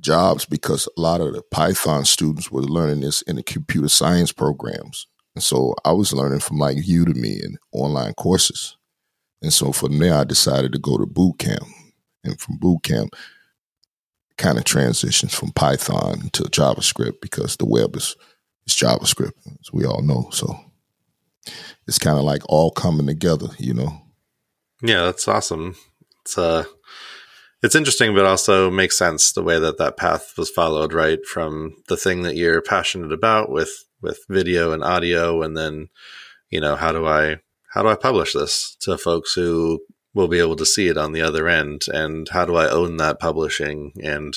jobs 0.00 0.44
because 0.44 0.88
a 0.96 1.00
lot 1.00 1.20
of 1.20 1.32
the 1.32 1.42
Python 1.50 2.04
students 2.04 2.50
were 2.50 2.62
learning 2.62 3.00
this 3.00 3.22
in 3.22 3.36
the 3.36 3.42
computer 3.42 3.88
science 3.88 4.32
programs. 4.32 5.06
And 5.34 5.42
so 5.42 5.74
I 5.84 5.92
was 5.92 6.12
learning 6.12 6.40
from 6.40 6.58
like 6.58 6.76
Udemy 6.78 7.44
and 7.44 7.58
online 7.72 8.14
courses. 8.14 8.76
And 9.44 9.52
so 9.52 9.72
from 9.72 9.98
there, 9.98 10.14
I 10.14 10.24
decided 10.24 10.72
to 10.72 10.78
go 10.78 10.96
to 10.96 11.04
boot 11.04 11.38
camp. 11.38 11.68
And 12.24 12.40
from 12.40 12.56
boot 12.56 12.82
camp, 12.82 13.14
kind 14.38 14.56
of 14.56 14.64
transitions 14.64 15.34
from 15.34 15.52
Python 15.52 16.30
to 16.32 16.44
JavaScript 16.44 17.20
because 17.20 17.58
the 17.58 17.66
web 17.66 17.94
is, 17.94 18.16
is 18.66 18.74
JavaScript, 18.74 19.34
as 19.60 19.70
we 19.70 19.84
all 19.84 20.00
know. 20.00 20.30
So 20.32 20.58
it's 21.86 21.98
kind 21.98 22.16
of 22.16 22.24
like 22.24 22.40
all 22.48 22.70
coming 22.70 23.06
together, 23.06 23.48
you 23.58 23.74
know? 23.74 24.00
Yeah, 24.82 25.04
that's 25.04 25.28
awesome. 25.28 25.76
It's 26.22 26.38
uh, 26.38 26.64
it's 27.62 27.74
interesting, 27.74 28.14
but 28.14 28.24
also 28.24 28.70
makes 28.70 28.96
sense 28.96 29.32
the 29.32 29.42
way 29.42 29.58
that 29.58 29.76
that 29.76 29.98
path 29.98 30.32
was 30.38 30.48
followed, 30.48 30.94
right? 30.94 31.24
From 31.26 31.76
the 31.88 31.98
thing 31.98 32.22
that 32.22 32.36
you're 32.36 32.62
passionate 32.62 33.12
about 33.12 33.50
with 33.50 33.84
with 34.00 34.24
video 34.30 34.72
and 34.72 34.82
audio, 34.82 35.42
and 35.42 35.54
then 35.54 35.88
you 36.48 36.62
know 36.62 36.76
how 36.76 36.92
do 36.92 37.06
I 37.06 37.40
how 37.74 37.82
do 37.82 37.88
I 37.88 37.96
publish 37.96 38.34
this 38.34 38.76
to 38.80 38.96
folks 38.96 39.34
who 39.34 39.80
will 40.14 40.28
be 40.28 40.38
able 40.38 40.54
to 40.54 40.64
see 40.64 40.86
it 40.86 40.96
on 40.96 41.10
the 41.10 41.22
other 41.22 41.48
end, 41.48 41.86
and 41.92 42.28
how 42.28 42.44
do 42.44 42.54
I 42.54 42.70
own 42.70 42.98
that 42.98 43.18
publishing 43.18 43.92
and 44.00 44.32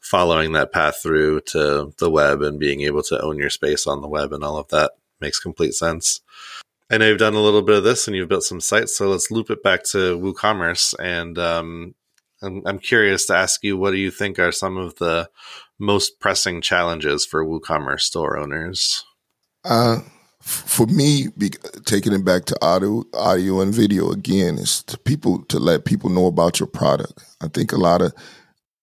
following 0.00 0.52
that 0.52 0.72
path 0.72 1.02
through 1.02 1.42
to 1.42 1.92
the 1.98 2.10
web 2.10 2.40
and 2.40 2.58
being 2.58 2.80
able 2.80 3.02
to 3.02 3.20
own 3.20 3.36
your 3.36 3.50
space 3.50 3.86
on 3.86 4.00
the 4.00 4.08
web 4.08 4.32
and 4.32 4.42
all 4.42 4.56
of 4.56 4.68
that 4.68 4.92
makes 5.20 5.38
complete 5.38 5.74
sense. 5.74 6.22
I 6.90 6.96
know 6.96 7.06
you've 7.06 7.18
done 7.18 7.34
a 7.34 7.42
little 7.42 7.60
bit 7.60 7.76
of 7.76 7.84
this 7.84 8.08
and 8.08 8.16
you've 8.16 8.30
built 8.30 8.44
some 8.44 8.62
sites, 8.62 8.96
so 8.96 9.08
let's 9.08 9.30
loop 9.30 9.50
it 9.50 9.62
back 9.62 9.84
to 9.90 10.18
WooCommerce. 10.18 10.94
And 10.98 11.38
um, 11.38 11.94
I'm, 12.40 12.62
I'm 12.64 12.78
curious 12.78 13.26
to 13.26 13.36
ask 13.36 13.62
you, 13.62 13.76
what 13.76 13.90
do 13.90 13.98
you 13.98 14.10
think 14.10 14.38
are 14.38 14.52
some 14.52 14.78
of 14.78 14.96
the 14.96 15.28
most 15.78 16.18
pressing 16.18 16.62
challenges 16.62 17.26
for 17.26 17.44
WooCommerce 17.44 18.00
store 18.00 18.38
owners? 18.38 19.04
Uh, 19.66 19.98
for 20.40 20.86
me, 20.86 21.28
be, 21.36 21.50
taking 21.84 22.12
it 22.12 22.24
back 22.24 22.46
to 22.46 22.64
audio, 22.64 23.04
audio 23.14 23.60
and 23.60 23.74
video 23.74 24.10
again 24.10 24.58
is 24.58 24.82
to 24.84 24.98
people 24.98 25.44
to 25.44 25.58
let 25.58 25.84
people 25.84 26.10
know 26.10 26.26
about 26.26 26.58
your 26.58 26.66
product. 26.66 27.24
I 27.42 27.48
think 27.48 27.72
a 27.72 27.76
lot 27.76 28.02
of 28.02 28.12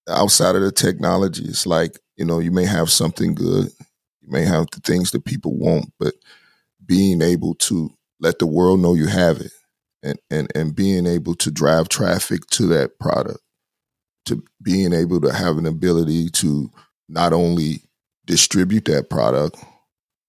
outside 0.07 0.55
of 0.55 0.61
the 0.61 0.71
technology, 0.71 1.45
it's 1.45 1.65
like 1.65 1.99
you 2.15 2.25
know 2.25 2.39
you 2.39 2.51
may 2.51 2.65
have 2.65 2.89
something 2.89 3.33
good, 3.33 3.69
you 4.21 4.29
may 4.29 4.45
have 4.45 4.67
the 4.71 4.81
things 4.81 5.11
that 5.11 5.25
people 5.25 5.57
want, 5.57 5.91
but 5.99 6.13
being 6.85 7.21
able 7.21 7.55
to 7.55 7.91
let 8.19 8.39
the 8.39 8.47
world 8.47 8.79
know 8.79 8.93
you 8.93 9.07
have 9.07 9.41
it 9.41 9.51
and, 10.03 10.19
and, 10.31 10.51
and 10.55 10.75
being 10.75 11.05
able 11.05 11.35
to 11.35 11.51
drive 11.51 11.89
traffic 11.89 12.45
to 12.47 12.67
that 12.67 12.99
product, 12.99 13.39
to 14.25 14.43
being 14.61 14.93
able 14.93 15.21
to 15.21 15.33
have 15.33 15.57
an 15.57 15.65
ability 15.65 16.29
to 16.29 16.71
not 17.09 17.33
only 17.33 17.81
distribute 18.25 18.85
that 18.85 19.09
product, 19.09 19.57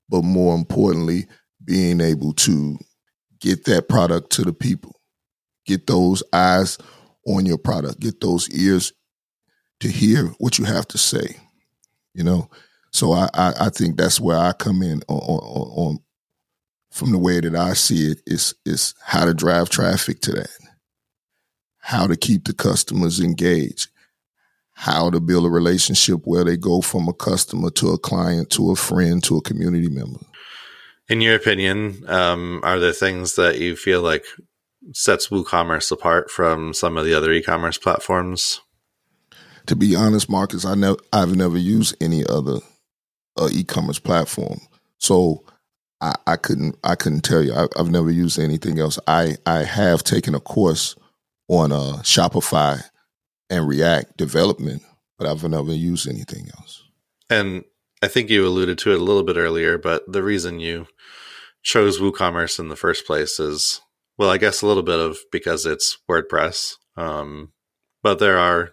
but 0.08 0.22
more 0.22 0.54
importantly, 0.54 1.26
being 1.64 2.00
able 2.00 2.32
to 2.32 2.78
get 3.40 3.64
that 3.64 3.88
product 3.88 4.30
to 4.32 4.42
the 4.42 4.52
people, 4.52 5.00
get 5.66 5.86
those 5.86 6.22
eyes 6.32 6.78
on 7.26 7.46
your 7.46 7.58
product, 7.58 8.00
get 8.00 8.20
those 8.20 8.48
ears 8.50 8.92
to 9.80 9.88
hear 9.88 10.26
what 10.38 10.58
you 10.58 10.64
have 10.64 10.86
to 10.88 10.98
say, 10.98 11.36
you 12.14 12.24
know. 12.24 12.48
So 12.92 13.12
I, 13.12 13.28
I, 13.34 13.54
I 13.60 13.68
think 13.68 13.96
that's 13.96 14.20
where 14.20 14.38
I 14.38 14.52
come 14.52 14.82
in 14.82 15.02
on, 15.08 15.18
on, 15.18 15.88
on 15.90 15.98
from 16.90 17.12
the 17.12 17.18
way 17.18 17.40
that 17.40 17.54
I 17.54 17.74
see 17.74 18.10
it 18.10 18.22
is 18.26 18.54
is 18.64 18.94
how 19.04 19.24
to 19.24 19.34
drive 19.34 19.68
traffic 19.68 20.20
to 20.22 20.32
that, 20.32 20.50
how 21.78 22.06
to 22.06 22.16
keep 22.16 22.44
the 22.44 22.54
customers 22.54 23.20
engaged, 23.20 23.88
how 24.78 25.10
to 25.10 25.18
build 25.18 25.44
a 25.44 25.50
relationship 25.50 26.20
where 26.22 26.44
they 26.44 26.56
go 26.56 26.80
from 26.80 27.08
a 27.08 27.12
customer 27.12 27.68
to 27.68 27.90
a 27.90 27.98
client 27.98 28.48
to 28.48 28.70
a 28.70 28.76
friend 28.76 29.24
to 29.24 29.36
a 29.36 29.42
community 29.42 29.88
member. 29.88 30.20
In 31.08 31.20
your 31.20 31.34
opinion, 31.34 32.04
um, 32.08 32.60
are 32.62 32.78
there 32.78 32.92
things 32.92 33.34
that 33.34 33.58
you 33.58 33.74
feel 33.74 34.02
like 34.02 34.24
sets 34.92 35.30
WooCommerce 35.30 35.90
apart 35.90 36.30
from 36.30 36.72
some 36.72 36.96
of 36.96 37.04
the 37.04 37.12
other 37.12 37.32
e-commerce 37.32 37.76
platforms? 37.76 38.60
To 39.66 39.74
be 39.74 39.96
honest, 39.96 40.30
Marcus, 40.30 40.64
I 40.64 40.76
know 40.76 40.96
I've 41.12 41.34
never 41.34 41.58
used 41.58 41.96
any 42.00 42.24
other 42.24 42.60
uh, 43.36 43.48
e-commerce 43.50 43.98
platform, 43.98 44.60
so 44.98 45.42
I, 46.00 46.14
I 46.24 46.36
couldn't 46.36 46.76
I 46.84 46.94
couldn't 46.94 47.22
tell 47.22 47.42
you. 47.42 47.52
I, 47.52 47.66
have 47.76 47.90
never 47.90 48.10
used 48.10 48.38
anything 48.38 48.78
else. 48.78 48.96
I 49.08 49.38
I 49.44 49.64
have 49.64 50.04
taken 50.04 50.36
a 50.36 50.40
course 50.40 50.94
on 51.48 51.72
uh, 51.72 51.98
Shopify 52.02 52.84
and 53.50 53.68
React 53.68 54.16
development, 54.16 54.82
but 55.18 55.26
I've 55.26 55.42
never 55.44 55.72
used 55.72 56.08
anything 56.08 56.48
else. 56.58 56.84
And 57.30 57.64
I 58.02 58.08
think 58.08 58.30
you 58.30 58.46
alluded 58.46 58.78
to 58.78 58.92
it 58.92 59.00
a 59.00 59.04
little 59.04 59.22
bit 59.22 59.36
earlier, 59.36 59.78
but 59.78 60.10
the 60.10 60.22
reason 60.22 60.60
you 60.60 60.86
chose 61.62 61.98
WooCommerce 61.98 62.58
in 62.58 62.68
the 62.68 62.76
first 62.76 63.06
place 63.06 63.40
is, 63.40 63.80
well, 64.16 64.30
I 64.30 64.38
guess 64.38 64.62
a 64.62 64.66
little 64.66 64.82
bit 64.82 64.98
of 64.98 65.18
because 65.32 65.66
it's 65.66 65.98
WordPress, 66.08 66.76
um, 66.96 67.52
but 68.02 68.18
there 68.18 68.38
are 68.38 68.72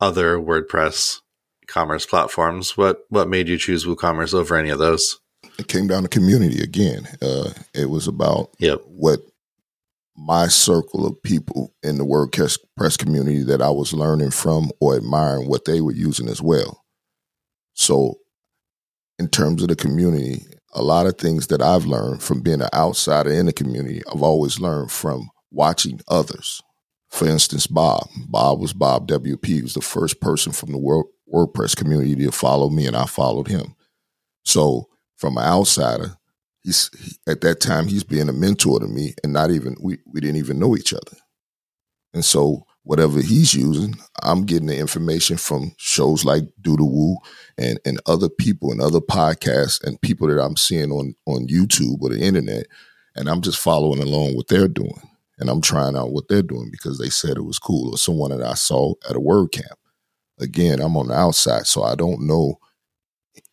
other 0.00 0.38
WordPress 0.38 1.20
commerce 1.66 2.06
platforms. 2.06 2.76
What 2.76 3.04
what 3.08 3.28
made 3.28 3.48
you 3.48 3.58
choose 3.58 3.84
WooCommerce 3.84 4.34
over 4.34 4.56
any 4.56 4.70
of 4.70 4.78
those? 4.78 5.18
it 5.58 5.68
came 5.68 5.86
down 5.86 6.02
to 6.02 6.08
community 6.08 6.62
again. 6.62 7.08
Uh, 7.20 7.50
it 7.74 7.90
was 7.90 8.06
about 8.06 8.50
yep. 8.58 8.80
what 8.86 9.20
my 10.18 10.48
circle 10.48 11.06
of 11.06 11.22
people 11.22 11.72
in 11.82 11.96
the 11.96 12.04
WordPress 12.04 12.98
community 12.98 13.44
that 13.44 13.62
I 13.62 13.70
was 13.70 13.92
learning 13.92 14.32
from 14.32 14.70
or 14.80 14.96
admiring 14.96 15.48
what 15.48 15.64
they 15.64 15.80
were 15.80 15.92
using 15.92 16.28
as 16.28 16.42
well. 16.42 16.84
So, 17.74 18.16
in 19.20 19.28
terms 19.28 19.62
of 19.62 19.68
the 19.68 19.76
community, 19.76 20.42
a 20.74 20.82
lot 20.82 21.06
of 21.06 21.18
things 21.18 21.46
that 21.46 21.62
I've 21.62 21.86
learned 21.86 22.22
from 22.22 22.40
being 22.40 22.60
an 22.60 22.68
outsider 22.74 23.30
in 23.30 23.46
the 23.46 23.52
community, 23.52 24.02
I've 24.12 24.22
always 24.22 24.60
learned 24.60 24.90
from 24.90 25.30
watching 25.50 26.00
others. 26.08 26.60
For 27.10 27.26
instance, 27.26 27.66
Bob. 27.66 28.08
Bob 28.28 28.60
was 28.60 28.72
Bob 28.72 29.08
WP. 29.08 29.46
He 29.46 29.62
was 29.62 29.74
the 29.74 29.80
first 29.80 30.20
person 30.20 30.52
from 30.52 30.72
the 30.72 31.04
WordPress 31.32 31.76
community 31.76 32.16
to 32.16 32.32
follow 32.32 32.68
me, 32.70 32.86
and 32.86 32.96
I 32.96 33.06
followed 33.06 33.48
him. 33.48 33.74
So 34.44 34.88
from 35.16 35.38
an 35.38 35.44
outsider, 35.44 36.17
he's 36.68 36.90
he, 37.00 37.16
at 37.26 37.40
that 37.40 37.60
time 37.60 37.88
he's 37.88 38.04
being 38.04 38.28
a 38.28 38.32
mentor 38.32 38.78
to 38.80 38.86
me, 38.86 39.14
and 39.24 39.32
not 39.32 39.50
even 39.50 39.76
we 39.80 39.98
we 40.06 40.20
didn't 40.20 40.36
even 40.36 40.58
know 40.58 40.76
each 40.76 40.92
other. 40.92 41.16
And 42.12 42.24
so 42.24 42.66
whatever 42.82 43.20
he's 43.20 43.54
using, 43.54 43.94
I'm 44.22 44.44
getting 44.44 44.68
the 44.68 44.78
information 44.78 45.36
from 45.36 45.72
shows 45.78 46.24
like 46.24 46.44
Do 46.60 46.76
the 46.76 46.84
Woo 46.84 47.16
and 47.56 47.80
and 47.84 48.00
other 48.06 48.28
people 48.28 48.70
and 48.70 48.80
other 48.80 49.00
podcasts 49.00 49.82
and 49.82 50.00
people 50.00 50.28
that 50.28 50.40
I'm 50.40 50.56
seeing 50.56 50.92
on 50.92 51.14
on 51.26 51.48
YouTube 51.48 52.02
or 52.02 52.10
the 52.10 52.20
internet, 52.20 52.66
and 53.16 53.28
I'm 53.28 53.40
just 53.40 53.58
following 53.58 54.02
along 54.02 54.36
what 54.36 54.48
they're 54.48 54.68
doing. 54.68 55.00
And 55.40 55.48
I'm 55.48 55.60
trying 55.60 55.96
out 55.96 56.12
what 56.12 56.26
they're 56.28 56.42
doing 56.42 56.68
because 56.70 56.98
they 56.98 57.10
said 57.10 57.36
it 57.36 57.44
was 57.44 57.60
cool 57.60 57.94
or 57.94 57.98
someone 57.98 58.36
that 58.36 58.44
I 58.44 58.54
saw 58.54 58.94
at 59.08 59.14
a 59.14 59.20
WordCamp. 59.20 59.76
Again, 60.40 60.80
I'm 60.80 60.96
on 60.96 61.08
the 61.08 61.14
outside, 61.14 61.66
so 61.66 61.84
I 61.84 61.94
don't 61.94 62.26
know 62.26 62.58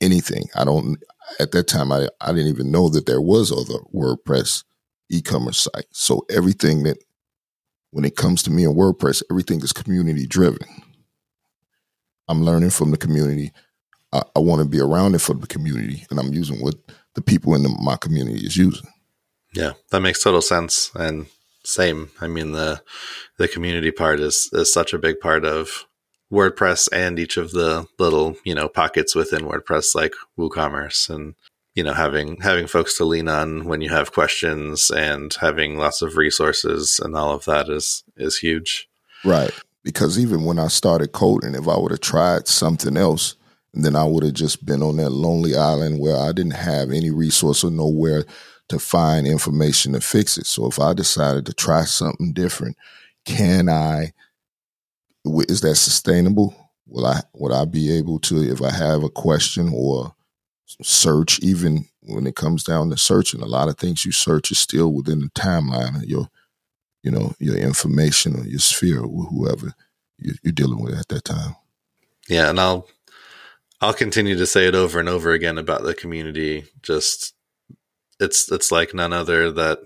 anything. 0.01 0.45
I 0.55 0.65
don't 0.65 0.97
at 1.39 1.51
that 1.51 1.67
time 1.67 1.91
I, 1.91 2.07
I 2.21 2.31
didn't 2.31 2.49
even 2.49 2.71
know 2.71 2.89
that 2.89 3.05
there 3.05 3.21
was 3.21 3.51
other 3.51 3.79
WordPress 3.93 4.63
e-commerce 5.09 5.67
site. 5.73 5.85
So 5.91 6.25
everything 6.29 6.83
that 6.83 6.97
when 7.91 8.05
it 8.05 8.15
comes 8.15 8.43
to 8.43 8.51
me 8.51 8.65
and 8.65 8.75
WordPress, 8.75 9.23
everything 9.31 9.61
is 9.61 9.71
community 9.71 10.25
driven. 10.25 10.67
I'm 12.27 12.43
learning 12.43 12.71
from 12.71 12.91
the 12.91 12.97
community. 12.97 13.51
I, 14.11 14.23
I 14.35 14.39
want 14.39 14.61
to 14.61 14.67
be 14.67 14.81
around 14.81 15.15
it 15.15 15.21
for 15.21 15.33
the 15.33 15.47
community, 15.47 16.05
and 16.09 16.19
I'm 16.19 16.33
using 16.33 16.59
what 16.59 16.75
the 17.13 17.21
people 17.21 17.55
in 17.55 17.63
the, 17.63 17.69
my 17.81 17.95
community 17.95 18.45
is 18.45 18.57
using. 18.57 18.89
Yeah, 19.53 19.73
that 19.91 20.01
makes 20.01 20.21
total 20.23 20.41
sense. 20.41 20.91
And 20.95 21.27
same. 21.63 22.11
I 22.21 22.27
mean 22.27 22.51
the 22.51 22.81
the 23.37 23.47
community 23.47 23.91
part 23.91 24.19
is 24.19 24.49
is 24.53 24.71
such 24.71 24.93
a 24.93 24.99
big 24.99 25.19
part 25.19 25.45
of 25.45 25.85
WordPress 26.31 26.89
and 26.91 27.19
each 27.19 27.37
of 27.37 27.51
the 27.51 27.87
little, 27.99 28.35
you 28.43 28.55
know, 28.55 28.67
pockets 28.67 29.15
within 29.15 29.41
WordPress 29.41 29.95
like 29.95 30.13
WooCommerce 30.37 31.09
and 31.09 31.35
you 31.75 31.83
know 31.83 31.93
having 31.93 32.39
having 32.41 32.67
folks 32.67 32.97
to 32.97 33.03
lean 33.05 33.27
on 33.27 33.65
when 33.65 33.81
you 33.81 33.89
have 33.89 34.13
questions 34.13 34.89
and 34.89 35.35
having 35.41 35.77
lots 35.77 36.01
of 36.01 36.15
resources 36.15 36.99
and 37.03 37.15
all 37.15 37.33
of 37.33 37.45
that 37.45 37.69
is 37.69 38.03
is 38.17 38.37
huge. 38.37 38.89
Right. 39.23 39.51
Because 39.83 40.17
even 40.17 40.45
when 40.45 40.57
I 40.57 40.67
started 40.67 41.11
coding, 41.11 41.53
if 41.53 41.67
I 41.67 41.77
would 41.77 41.91
have 41.91 41.99
tried 41.99 42.47
something 42.47 42.97
else, 42.97 43.35
then 43.73 43.95
I 43.95 44.03
would 44.03 44.23
have 44.23 44.33
just 44.33 44.65
been 44.65 44.81
on 44.81 44.97
that 44.97 45.11
lonely 45.11 45.55
island 45.55 45.99
where 45.99 46.17
I 46.17 46.31
didn't 46.31 46.53
have 46.53 46.91
any 46.91 47.11
resource 47.11 47.63
or 47.63 47.69
nowhere 47.69 48.23
to 48.69 48.79
find 48.79 49.27
information 49.27 49.93
to 49.93 50.01
fix 50.01 50.37
it. 50.37 50.47
So 50.47 50.65
if 50.65 50.79
I 50.79 50.93
decided 50.93 51.45
to 51.45 51.53
try 51.53 51.83
something 51.83 52.33
different, 52.33 52.77
can 53.25 53.69
I 53.69 54.13
is 55.25 55.61
that 55.61 55.75
sustainable? 55.75 56.55
Will 56.87 57.05
I 57.05 57.21
would 57.33 57.51
I 57.51 57.65
be 57.65 57.95
able 57.97 58.19
to 58.19 58.43
if 58.43 58.61
I 58.61 58.71
have 58.71 59.03
a 59.03 59.09
question 59.09 59.71
or 59.73 60.13
search 60.81 61.39
even 61.39 61.85
when 62.01 62.27
it 62.27 62.35
comes 62.35 62.63
down 62.63 62.89
to 62.89 62.97
searching 62.97 63.41
a 63.41 63.45
lot 63.45 63.69
of 63.69 63.77
things 63.77 64.05
you 64.05 64.11
search 64.11 64.51
is 64.51 64.59
still 64.59 64.91
within 64.93 65.19
the 65.19 65.29
timeline 65.29 65.95
of 65.95 66.03
your 66.03 66.29
you 67.01 67.11
know 67.11 67.33
your 67.39 67.55
information 67.55 68.39
or 68.39 68.45
your 68.45 68.59
sphere 68.59 69.01
or 69.01 69.25
whoever 69.25 69.73
you're 70.17 70.53
dealing 70.53 70.81
with 70.81 70.97
at 70.97 71.07
that 71.07 71.23
time 71.23 71.55
Yeah, 72.27 72.49
and 72.49 72.59
I'll 72.59 72.87
I'll 73.81 73.93
continue 73.93 74.35
to 74.37 74.45
say 74.45 74.67
it 74.67 74.75
over 74.75 74.99
and 74.99 75.09
over 75.09 75.31
again 75.31 75.57
about 75.57 75.83
the 75.83 75.93
community. 75.93 76.65
Just 76.81 77.33
it's 78.19 78.51
it's 78.51 78.71
like 78.71 78.93
none 78.93 79.13
other 79.13 79.51
that 79.51 79.79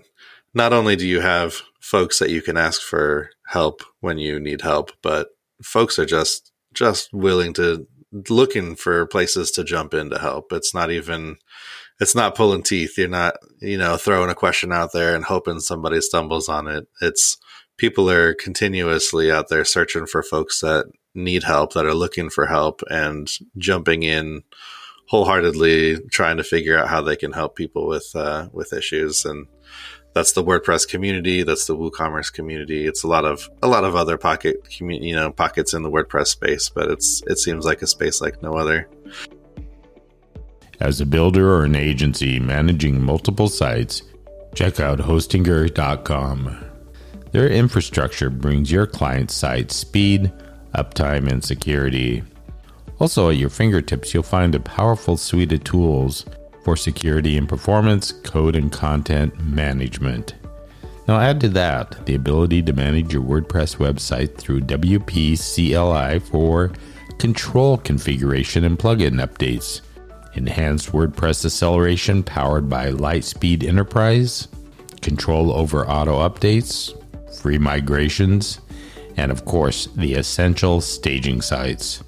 not 0.54 0.72
only 0.72 0.96
do 0.96 1.06
you 1.06 1.20
have 1.20 1.60
folks 1.80 2.18
that 2.18 2.30
you 2.30 2.42
can 2.42 2.56
ask 2.56 2.80
for 2.80 3.30
help 3.50 3.82
when 3.98 4.16
you 4.16 4.38
need 4.38 4.60
help, 4.60 4.92
but 5.02 5.28
folks 5.62 5.98
are 5.98 6.06
just 6.06 6.52
just 6.72 7.12
willing 7.12 7.52
to 7.52 7.86
looking 8.28 8.76
for 8.76 9.06
places 9.06 9.50
to 9.50 9.64
jump 9.64 9.92
in 9.92 10.08
to 10.10 10.18
help. 10.18 10.52
It's 10.52 10.72
not 10.72 10.90
even 10.90 11.36
it's 12.00 12.14
not 12.14 12.36
pulling 12.36 12.62
teeth. 12.62 12.96
You're 12.96 13.08
not, 13.08 13.34
you 13.60 13.76
know, 13.76 13.96
throwing 13.96 14.30
a 14.30 14.34
question 14.34 14.72
out 14.72 14.90
there 14.92 15.14
and 15.14 15.24
hoping 15.24 15.60
somebody 15.60 16.00
stumbles 16.00 16.48
on 16.48 16.68
it. 16.68 16.86
It's 17.00 17.36
people 17.76 18.08
are 18.08 18.34
continuously 18.34 19.32
out 19.32 19.48
there 19.48 19.64
searching 19.64 20.06
for 20.06 20.22
folks 20.22 20.60
that 20.60 20.86
need 21.14 21.42
help, 21.42 21.72
that 21.72 21.86
are 21.86 21.94
looking 21.94 22.30
for 22.30 22.46
help 22.46 22.82
and 22.88 23.28
jumping 23.58 24.04
in 24.04 24.42
wholeheartedly 25.08 25.98
trying 26.12 26.36
to 26.36 26.44
figure 26.44 26.78
out 26.78 26.88
how 26.88 27.00
they 27.00 27.16
can 27.16 27.32
help 27.32 27.56
people 27.56 27.88
with 27.88 28.08
uh, 28.14 28.48
with 28.52 28.72
issues 28.72 29.24
and 29.24 29.48
that's 30.12 30.32
the 30.32 30.42
WordPress 30.42 30.88
community. 30.88 31.42
That's 31.42 31.66
the 31.66 31.76
WooCommerce 31.76 32.32
community. 32.32 32.86
It's 32.86 33.04
a 33.04 33.08
lot 33.08 33.24
of 33.24 33.48
a 33.62 33.68
lot 33.68 33.84
of 33.84 33.94
other 33.94 34.18
pocket 34.18 34.68
community, 34.68 35.08
you 35.08 35.16
know, 35.16 35.30
pockets 35.30 35.72
in 35.72 35.82
the 35.82 35.90
WordPress 35.90 36.28
space, 36.28 36.68
but 36.68 36.90
it's 36.90 37.22
it 37.26 37.38
seems 37.38 37.64
like 37.64 37.82
a 37.82 37.86
space 37.86 38.20
like 38.20 38.42
no 38.42 38.54
other. 38.54 38.88
As 40.80 41.00
a 41.00 41.06
builder 41.06 41.52
or 41.52 41.64
an 41.64 41.76
agency 41.76 42.40
managing 42.40 43.02
multiple 43.02 43.48
sites, 43.48 44.02
check 44.54 44.80
out 44.80 44.98
Hostinger.com. 44.98 46.64
Their 47.32 47.48
infrastructure 47.48 48.30
brings 48.30 48.72
your 48.72 48.86
client's 48.86 49.34
site 49.34 49.70
speed, 49.70 50.32
uptime, 50.74 51.30
and 51.30 51.44
security. 51.44 52.24
Also, 52.98 53.30
at 53.30 53.36
your 53.36 53.50
fingertips, 53.50 54.12
you'll 54.12 54.22
find 54.22 54.54
a 54.54 54.60
powerful 54.60 55.16
suite 55.16 55.52
of 55.52 55.62
tools 55.64 56.26
for 56.64 56.76
security 56.76 57.36
and 57.36 57.48
performance, 57.48 58.12
code 58.12 58.56
and 58.56 58.70
content 58.70 59.38
management. 59.40 60.34
Now, 61.08 61.18
add 61.18 61.40
to 61.40 61.48
that 61.50 62.06
the 62.06 62.14
ability 62.14 62.62
to 62.62 62.72
manage 62.72 63.12
your 63.12 63.22
WordPress 63.22 63.76
website 63.78 64.36
through 64.36 64.60
WP 64.60 65.36
CLI 65.36 66.20
for 66.20 66.72
control 67.18 67.78
configuration 67.78 68.64
and 68.64 68.78
plugin 68.78 69.24
updates, 69.24 69.80
enhanced 70.34 70.92
WordPress 70.92 71.44
acceleration 71.44 72.22
powered 72.22 72.68
by 72.68 72.92
LiteSpeed 72.92 73.64
Enterprise, 73.64 74.48
control 75.02 75.52
over 75.52 75.88
auto 75.88 76.18
updates, 76.18 76.94
free 77.40 77.58
migrations, 77.58 78.60
and 79.16 79.32
of 79.32 79.44
course, 79.44 79.88
the 79.96 80.14
essential 80.14 80.80
staging 80.80 81.40
sites. 81.40 82.02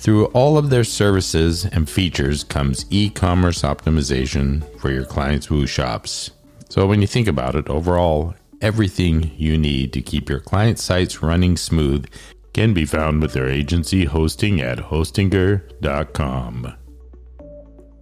Through 0.00 0.26
all 0.28 0.56
of 0.56 0.70
their 0.70 0.82
services 0.82 1.66
and 1.66 1.86
features 1.86 2.42
comes 2.42 2.86
e 2.88 3.10
commerce 3.10 3.60
optimization 3.60 4.64
for 4.80 4.90
your 4.90 5.04
clients' 5.04 5.50
Woo 5.50 5.66
shops. 5.66 6.30
So, 6.70 6.86
when 6.86 7.02
you 7.02 7.06
think 7.06 7.28
about 7.28 7.54
it, 7.54 7.68
overall, 7.68 8.34
everything 8.62 9.30
you 9.36 9.58
need 9.58 9.92
to 9.92 10.00
keep 10.00 10.30
your 10.30 10.40
client 10.40 10.78
sites 10.78 11.22
running 11.22 11.58
smooth 11.58 12.06
can 12.54 12.72
be 12.72 12.86
found 12.86 13.20
with 13.20 13.34
their 13.34 13.46
agency 13.46 14.06
hosting 14.06 14.62
at 14.62 14.78
hostinger.com. 14.78 16.74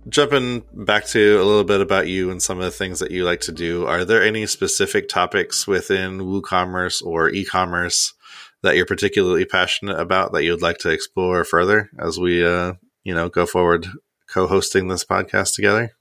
Jumping 0.09 0.62
back 0.75 1.05
to 1.07 1.35
a 1.35 1.43
little 1.43 1.64
bit 1.64 1.81
about 1.81 2.07
you 2.07 2.31
and 2.31 2.40
some 2.40 2.59
of 2.59 2.64
the 2.64 2.71
things 2.71 3.00
that 3.00 3.11
you 3.11 3.25
like 3.25 3.40
to 3.40 3.50
do, 3.50 3.87
are 3.87 4.05
there 4.05 4.23
any 4.23 4.47
specific 4.47 5.09
topics 5.09 5.67
within 5.67 6.21
WooCommerce 6.21 7.05
or 7.05 7.28
e 7.28 7.45
commerce 7.45 8.14
that 8.62 8.77
you're 8.77 8.87
particularly 8.87 9.45
passionate 9.45 9.99
about 9.99 10.33
that 10.33 10.45
you'd 10.45 10.62
like 10.62 10.79
to 10.79 10.91
explore 10.91 11.45
further 11.45 11.91
as 11.99 12.19
we, 12.19 12.45
uh, 12.45 12.75
you 13.05 13.15
know, 13.15 13.29
go 13.29 13.47
forward 13.47 13.87
co-hosting 14.29 14.88
this 14.88 15.05
podcast 15.05 15.55
together? 15.55 15.93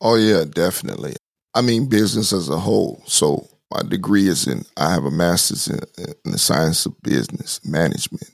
Oh 0.00 0.16
yeah, 0.16 0.44
definitely. 0.44 1.14
I 1.54 1.62
mean, 1.62 1.88
business 1.88 2.32
as 2.32 2.48
a 2.48 2.58
whole. 2.58 3.02
So 3.06 3.48
my 3.72 3.82
degree 3.82 4.28
is 4.28 4.46
in. 4.46 4.64
I 4.76 4.92
have 4.92 5.04
a 5.04 5.10
master's 5.10 5.68
in, 5.68 5.80
in 5.98 6.32
the 6.32 6.38
science 6.38 6.86
of 6.86 7.00
business 7.02 7.60
management, 7.64 8.30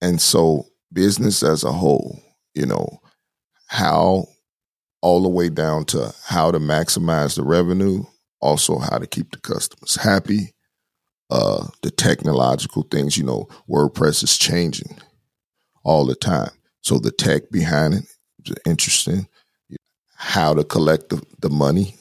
and 0.00 0.20
so 0.20 0.66
business 0.92 1.42
as 1.42 1.64
a 1.64 1.72
whole. 1.72 2.20
You 2.54 2.66
know, 2.66 3.00
how 3.66 4.26
all 5.02 5.22
the 5.22 5.28
way 5.28 5.48
down 5.48 5.84
to 5.84 6.14
how 6.24 6.50
to 6.50 6.58
maximize 6.58 7.36
the 7.36 7.42
revenue, 7.42 8.04
also 8.40 8.78
how 8.78 8.98
to 8.98 9.06
keep 9.06 9.30
the 9.30 9.38
customers 9.38 9.96
happy, 9.96 10.54
uh, 11.30 11.66
the 11.82 11.90
technological 11.90 12.82
things. 12.82 13.16
You 13.16 13.24
know, 13.24 13.48
WordPress 13.68 14.22
is 14.22 14.38
changing 14.38 14.98
all 15.84 16.04
the 16.06 16.14
time. 16.14 16.50
So 16.82 16.98
the 16.98 17.10
tech 17.10 17.50
behind 17.50 17.94
it 17.94 18.04
is 18.44 18.54
interesting. 18.66 19.28
How 20.14 20.54
to 20.54 20.64
collect 20.64 21.10
the, 21.10 21.22
the 21.40 21.50
money, 21.50 21.94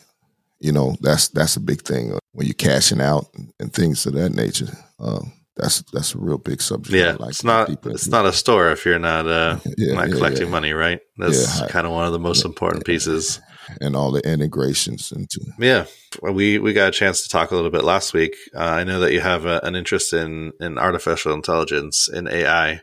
you 0.60 0.72
know, 0.72 0.96
that's 1.02 1.28
that's 1.30 1.58
a 1.58 1.60
big 1.60 1.82
thing 1.82 2.18
when 2.32 2.48
you're 2.48 2.54
cashing 2.54 3.02
out 3.02 3.28
and, 3.60 3.74
things 3.74 4.06
of 4.06 4.14
that 4.14 4.34
nature. 4.34 4.70
Um, 5.00 5.34
that's 5.58 5.82
that's 5.94 6.16
a 6.16 6.18
real 6.18 6.38
big 6.38 6.62
subject. 6.62 6.96
Yeah, 6.96 7.16
like 7.20 7.32
it's 7.32 7.44
not 7.44 7.70
it's 7.86 8.08
not 8.08 8.26
a 8.26 8.34
store 8.34 8.72
if 8.72 8.86
you're 8.86 9.00
not 9.00 9.28
uh, 9.28 9.58
yeah, 9.78 9.96
not 9.96 10.10
yeah, 10.10 10.14
collecting 10.14 10.46
yeah. 10.46 10.52
money, 10.52 10.74
right? 10.74 11.00
That's 11.18 11.62
kind 11.68 11.86
of 11.86 11.94
one 11.94 12.06
of 12.06 12.14
the 12.14 12.20
most 12.20 12.46
important 12.46 12.86
pieces 12.86 13.42
and 13.82 13.96
all 13.96 14.12
the 14.12 14.22
integrations 14.22 15.12
into. 15.12 15.42
Yeah, 15.60 15.86
we 16.22 16.60
we 16.60 16.74
got 16.74 16.90
a 16.90 16.92
chance 16.92 17.24
to 17.24 17.30
talk 17.30 17.52
a 17.52 17.56
little 17.56 17.72
bit 17.72 17.84
last 17.84 18.14
week. 18.14 18.36
Uh, 18.54 18.60
I 18.60 18.84
know 18.84 19.00
that 19.00 19.14
you 19.14 19.22
have 19.22 19.46
a, 19.46 19.60
an 19.64 19.76
interest 19.76 20.14
in 20.14 20.54
in 20.60 20.78
artificial 20.78 21.34
intelligence 21.34 22.08
in 22.08 22.28
AI. 22.28 22.82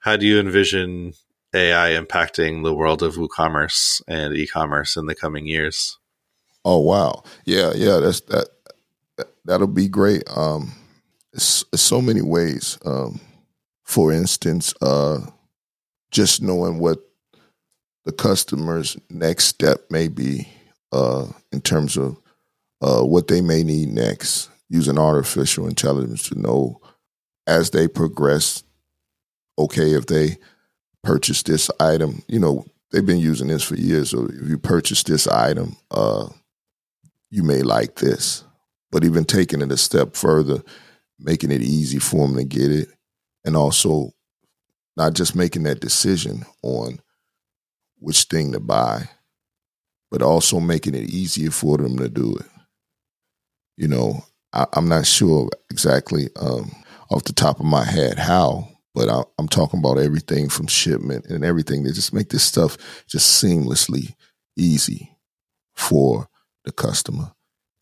How 0.00 0.16
do 0.16 0.26
you 0.26 0.40
envision 0.40 1.14
AI 1.54 1.90
impacting 1.90 2.64
the 2.64 2.74
world 2.74 3.02
of 3.02 3.14
WooCommerce 3.14 4.02
and 4.08 4.34
e-commerce 4.34 4.96
in 4.96 5.06
the 5.06 5.14
coming 5.14 5.46
years? 5.46 5.98
Oh 6.64 6.78
wow, 6.78 7.22
yeah, 7.44 7.72
yeah, 7.74 7.98
that's 7.98 8.20
that. 8.22 8.48
That'll 9.44 9.66
be 9.66 9.88
great. 9.88 10.22
Um, 10.34 10.72
it's, 11.32 11.64
it's 11.72 11.82
so 11.82 12.00
many 12.00 12.22
ways. 12.22 12.78
Um, 12.84 13.20
for 13.82 14.12
instance, 14.12 14.72
uh, 14.80 15.18
just 16.10 16.40
knowing 16.42 16.78
what 16.78 16.98
the 18.04 18.12
customer's 18.12 18.96
next 19.10 19.44
step 19.46 19.90
may 19.90 20.08
be 20.08 20.48
uh, 20.92 21.26
in 21.52 21.60
terms 21.60 21.96
of 21.96 22.18
uh, 22.80 23.02
what 23.02 23.28
they 23.28 23.40
may 23.40 23.62
need 23.62 23.88
next, 23.88 24.50
using 24.68 24.98
artificial 24.98 25.68
intelligence 25.68 26.28
to 26.28 26.38
know 26.38 26.80
as 27.46 27.70
they 27.70 27.86
progress. 27.86 28.64
Okay, 29.58 29.92
if 29.92 30.06
they 30.06 30.36
purchase 31.02 31.42
this 31.42 31.70
item, 31.78 32.22
you 32.26 32.40
know 32.40 32.64
they've 32.90 33.06
been 33.06 33.18
using 33.18 33.48
this 33.48 33.62
for 33.62 33.76
years. 33.76 34.10
So 34.10 34.26
if 34.26 34.48
you 34.48 34.58
purchase 34.58 35.02
this 35.02 35.26
item, 35.26 35.76
uh, 35.90 36.28
you 37.30 37.42
may 37.42 37.62
like 37.62 37.96
this. 37.96 38.44
But 38.90 39.04
even 39.04 39.24
taking 39.24 39.62
it 39.62 39.72
a 39.72 39.76
step 39.78 40.16
further, 40.16 40.62
making 41.18 41.50
it 41.50 41.62
easy 41.62 41.98
for 41.98 42.26
them 42.26 42.36
to 42.36 42.44
get 42.44 42.70
it, 42.70 42.88
and 43.44 43.56
also 43.56 44.10
not 44.96 45.14
just 45.14 45.34
making 45.34 45.62
that 45.62 45.80
decision 45.80 46.44
on 46.62 47.00
which 48.02 48.24
thing 48.24 48.52
to 48.52 48.60
buy, 48.60 49.08
but 50.10 50.22
also 50.22 50.60
making 50.60 50.94
it 50.94 51.08
easier 51.08 51.50
for 51.50 51.78
them 51.78 51.96
to 51.98 52.08
do 52.08 52.36
it. 52.36 52.46
You 53.76 53.88
know, 53.88 54.24
I, 54.52 54.66
am 54.74 54.88
not 54.88 55.06
sure 55.06 55.48
exactly 55.70 56.28
um, 56.36 56.72
off 57.10 57.24
the 57.24 57.32
top 57.32 57.60
of 57.60 57.66
my 57.66 57.84
head 57.84 58.18
how, 58.18 58.68
but 58.94 59.08
I, 59.08 59.22
am 59.38 59.48
talking 59.48 59.80
about 59.80 59.98
everything 59.98 60.48
from 60.48 60.66
shipment 60.66 61.26
and 61.26 61.44
everything 61.44 61.84
to 61.84 61.92
just 61.92 62.12
make 62.12 62.28
this 62.28 62.42
stuff 62.42 62.76
just 63.08 63.42
seamlessly 63.42 64.14
easy 64.56 65.16
for 65.74 66.28
the 66.64 66.72
customer. 66.72 67.32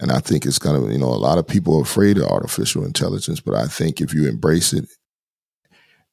And 0.00 0.12
I 0.12 0.20
think 0.20 0.46
it's 0.46 0.58
kind 0.58 0.76
of, 0.76 0.90
you 0.90 0.98
know, 0.98 1.08
a 1.08 1.16
lot 1.16 1.38
of 1.38 1.46
people 1.46 1.78
are 1.78 1.82
afraid 1.82 2.16
of 2.16 2.24
artificial 2.24 2.84
intelligence, 2.84 3.40
but 3.40 3.54
I 3.54 3.66
think 3.66 4.00
if 4.00 4.14
you 4.14 4.28
embrace 4.28 4.72
it 4.72 4.86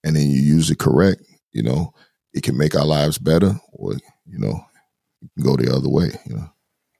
and 0.04 0.16
then 0.16 0.30
you 0.30 0.42
use 0.42 0.70
it 0.70 0.80
correct, 0.80 1.22
you 1.54 1.64
know, 1.64 1.94
it 2.38 2.44
can 2.44 2.58
make 2.58 2.76
our 2.76 2.86
lives 2.86 3.18
better 3.18 3.60
or, 3.74 3.94
you 3.94 4.40
know, 4.40 4.66
go 5.44 5.56
the 5.56 5.74
other 5.74 5.90
way, 5.90 6.12
you 6.26 6.36
know. 6.36 6.50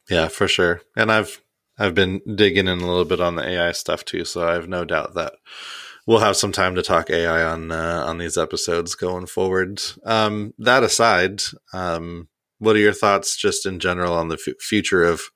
Yeah, 0.10 0.28
for 0.28 0.48
sure. 0.48 0.82
And 0.96 1.12
I've 1.12 1.42
I've 1.78 1.94
been 1.94 2.22
digging 2.36 2.68
in 2.68 2.80
a 2.80 2.88
little 2.88 3.06
bit 3.06 3.22
on 3.22 3.36
the 3.36 3.48
AI 3.48 3.72
stuff 3.72 4.04
too, 4.04 4.26
so 4.26 4.48
I 4.48 4.54
have 4.54 4.68
no 4.68 4.84
doubt 4.84 5.14
that 5.14 5.34
we'll 6.08 6.20
have 6.20 6.38
some 6.38 6.52
time 6.52 6.74
to 6.76 6.82
talk 6.82 7.10
AI 7.10 7.44
on 7.44 7.72
uh, 7.72 8.04
on 8.08 8.18
these 8.18 8.38
episodes 8.38 8.96
going 8.96 9.28
forward. 9.28 9.82
Um, 10.04 10.54
that 10.58 10.84
aside, 10.84 11.42
um, 11.74 12.30
what 12.58 12.76
are 12.76 12.80
your 12.80 12.94
thoughts 12.94 13.38
just 13.38 13.66
in 13.66 13.80
general 13.80 14.14
on 14.14 14.30
the 14.30 14.40
f- 14.48 14.60
future 14.60 15.04
of 15.04 15.30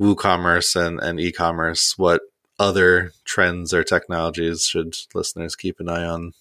WooCommerce 0.00 0.74
and, 0.74 1.00
and 1.00 1.20
e-commerce? 1.20 1.98
What 1.98 2.22
other 2.58 3.12
trends 3.24 3.74
or 3.74 3.84
technologies 3.84 4.64
should 4.64 4.96
listeners 5.14 5.56
keep 5.56 5.80
an 5.80 5.88
eye 5.88 6.04
on? 6.04 6.32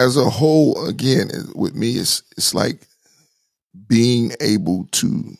As 0.00 0.16
a 0.16 0.30
whole, 0.30 0.86
again, 0.88 1.28
with 1.54 1.74
me, 1.74 1.90
it's 1.92 2.22
it's 2.38 2.54
like 2.54 2.86
being 3.86 4.32
able 4.40 4.86
to. 4.92 5.34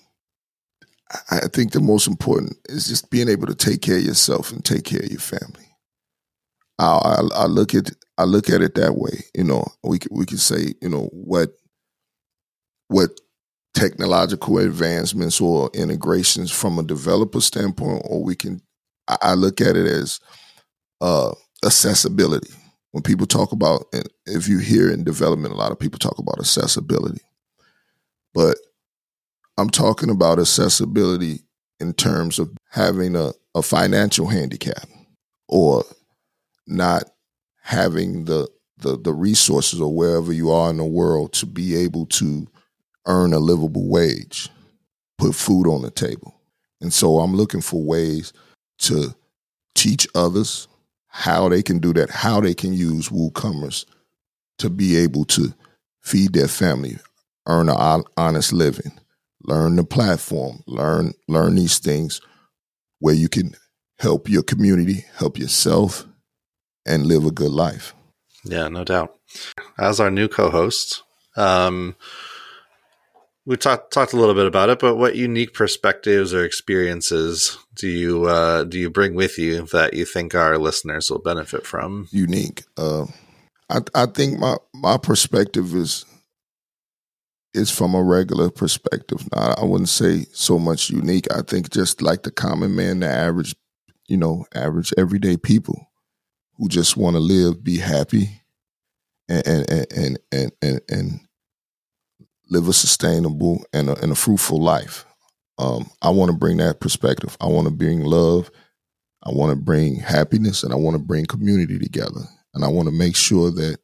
I 1.30 1.48
think 1.48 1.72
the 1.72 1.80
most 1.80 2.06
important 2.06 2.56
is 2.66 2.86
just 2.86 3.10
being 3.10 3.28
able 3.28 3.46
to 3.46 3.54
take 3.54 3.80
care 3.82 3.96
of 3.96 4.04
yourself 4.04 4.52
and 4.52 4.62
take 4.64 4.84
care 4.84 5.00
of 5.00 5.10
your 5.10 5.18
family. 5.18 5.66
I, 6.78 6.84
I, 6.86 7.20
I 7.34 7.46
look 7.46 7.74
at 7.74 7.90
I 8.18 8.24
look 8.24 8.50
at 8.50 8.60
it 8.60 8.74
that 8.74 8.96
way. 8.96 9.24
You 9.34 9.44
know, 9.44 9.64
we 9.82 9.98
we 10.10 10.26
could 10.26 10.40
say 10.40 10.74
you 10.82 10.90
know 10.90 11.08
what 11.12 11.52
what 12.88 13.12
technological 13.74 14.58
advancements 14.58 15.40
or 15.40 15.70
integrations 15.72 16.50
from 16.50 16.78
a 16.78 16.82
developer 16.82 17.40
standpoint, 17.40 18.02
or 18.04 18.22
we 18.22 18.36
can 18.36 18.60
I, 19.08 19.16
I 19.22 19.34
look 19.34 19.62
at 19.62 19.76
it 19.76 19.86
as 19.86 20.20
uh, 21.00 21.32
accessibility. 21.64 22.52
When 22.92 23.02
people 23.02 23.26
talk 23.26 23.52
about, 23.52 23.86
if 24.26 24.48
you 24.48 24.58
hear 24.58 24.90
in 24.90 25.04
development, 25.04 25.54
a 25.54 25.56
lot 25.56 25.72
of 25.72 25.78
people 25.78 25.98
talk 25.98 26.18
about 26.18 26.40
accessibility, 26.40 27.22
but 28.34 28.56
I'm 29.56 29.70
talking 29.70 30.10
about 30.10 30.38
accessibility 30.38 31.40
in 31.78 31.92
terms 31.92 32.38
of 32.38 32.50
having 32.70 33.14
a, 33.14 33.32
a 33.54 33.62
financial 33.62 34.26
handicap 34.26 34.88
or 35.48 35.84
not 36.66 37.04
having 37.62 38.24
the, 38.24 38.48
the 38.78 38.96
the 38.96 39.12
resources 39.12 39.80
or 39.80 39.94
wherever 39.94 40.32
you 40.32 40.50
are 40.50 40.70
in 40.70 40.78
the 40.78 40.84
world 40.84 41.32
to 41.34 41.46
be 41.46 41.76
able 41.76 42.06
to 42.06 42.46
earn 43.06 43.32
a 43.32 43.38
livable 43.38 43.88
wage, 43.88 44.48
put 45.18 45.34
food 45.34 45.66
on 45.66 45.82
the 45.82 45.90
table. 45.90 46.34
And 46.80 46.92
so 46.92 47.18
I'm 47.18 47.34
looking 47.34 47.60
for 47.60 47.82
ways 47.82 48.32
to 48.80 49.14
teach 49.74 50.08
others 50.14 50.68
how 51.10 51.48
they 51.48 51.62
can 51.62 51.78
do 51.78 51.92
that, 51.92 52.10
how 52.10 52.40
they 52.40 52.54
can 52.54 52.72
use 52.72 53.08
WooCommerce 53.08 53.84
to 54.58 54.70
be 54.70 54.96
able 54.96 55.24
to 55.26 55.52
feed 56.02 56.32
their 56.32 56.48
family, 56.48 56.98
earn 57.46 57.68
an 57.68 58.04
honest 58.16 58.52
living, 58.52 58.92
learn 59.42 59.76
the 59.76 59.84
platform, 59.84 60.62
learn 60.66 61.12
learn 61.28 61.56
these 61.56 61.78
things 61.78 62.20
where 63.00 63.14
you 63.14 63.28
can 63.28 63.54
help 63.98 64.28
your 64.28 64.42
community, 64.42 65.04
help 65.16 65.38
yourself, 65.38 66.06
and 66.86 67.06
live 67.06 67.24
a 67.24 67.30
good 67.30 67.50
life. 67.50 67.94
Yeah, 68.44 68.68
no 68.68 68.84
doubt. 68.84 69.14
As 69.78 70.00
our 70.00 70.10
new 70.10 70.28
co-host, 70.28 71.02
um, 71.36 71.96
we 73.44 73.56
talked 73.56 73.92
talked 73.92 74.12
a 74.12 74.16
little 74.16 74.34
bit 74.34 74.46
about 74.46 74.70
it, 74.70 74.78
but 74.78 74.96
what 74.96 75.16
unique 75.16 75.54
perspectives 75.54 76.32
or 76.32 76.44
experiences 76.44 77.58
do 77.80 77.88
you 77.88 78.24
uh, 78.26 78.64
do 78.64 78.78
you 78.78 78.90
bring 78.90 79.14
with 79.14 79.38
you 79.38 79.62
that 79.72 79.94
you 79.94 80.04
think 80.04 80.34
our 80.34 80.58
listeners 80.58 81.10
will 81.10 81.18
benefit 81.18 81.66
from? 81.66 82.08
Unique. 82.10 82.64
Uh, 82.76 83.06
I 83.70 83.78
I 83.94 84.06
think 84.06 84.38
my 84.38 84.56
my 84.74 84.98
perspective 84.98 85.74
is 85.74 86.04
is 87.54 87.70
from 87.70 87.94
a 87.94 88.02
regular 88.02 88.50
perspective. 88.50 89.26
Now, 89.34 89.54
I 89.56 89.64
wouldn't 89.64 89.88
say 89.88 90.26
so 90.32 90.58
much 90.58 90.90
unique. 90.90 91.26
I 91.32 91.40
think 91.40 91.70
just 91.70 92.02
like 92.02 92.22
the 92.22 92.30
common 92.30 92.76
man, 92.76 93.00
the 93.00 93.08
average, 93.08 93.56
you 94.06 94.18
know, 94.18 94.44
average 94.54 94.92
everyday 94.98 95.38
people 95.38 95.88
who 96.58 96.68
just 96.68 96.98
want 96.98 97.16
to 97.16 97.20
live, 97.20 97.64
be 97.64 97.78
happy, 97.78 98.42
and 99.26 99.46
and 99.46 99.70
and 99.70 100.18
and 100.30 100.52
and, 100.60 100.80
and 100.90 101.20
live 102.50 102.68
a 102.68 102.74
sustainable 102.74 103.64
and 103.72 103.88
a, 103.88 103.98
and 104.02 104.12
a 104.12 104.16
fruitful 104.16 104.60
life. 104.60 105.06
Um, 105.60 105.90
I 106.00 106.08
want 106.08 106.30
to 106.30 106.36
bring 106.36 106.56
that 106.56 106.80
perspective. 106.80 107.36
I 107.38 107.46
want 107.46 107.66
to 107.66 107.70
bring 107.70 108.00
love. 108.00 108.50
I 109.22 109.30
want 109.30 109.50
to 109.50 109.62
bring 109.62 109.96
happiness, 109.96 110.62
and 110.62 110.72
I 110.72 110.76
want 110.76 110.96
to 110.96 111.02
bring 111.02 111.26
community 111.26 111.78
together. 111.78 112.22
And 112.54 112.64
I 112.64 112.68
want 112.68 112.88
to 112.88 112.94
make 112.94 113.14
sure 113.14 113.50
that 113.50 113.78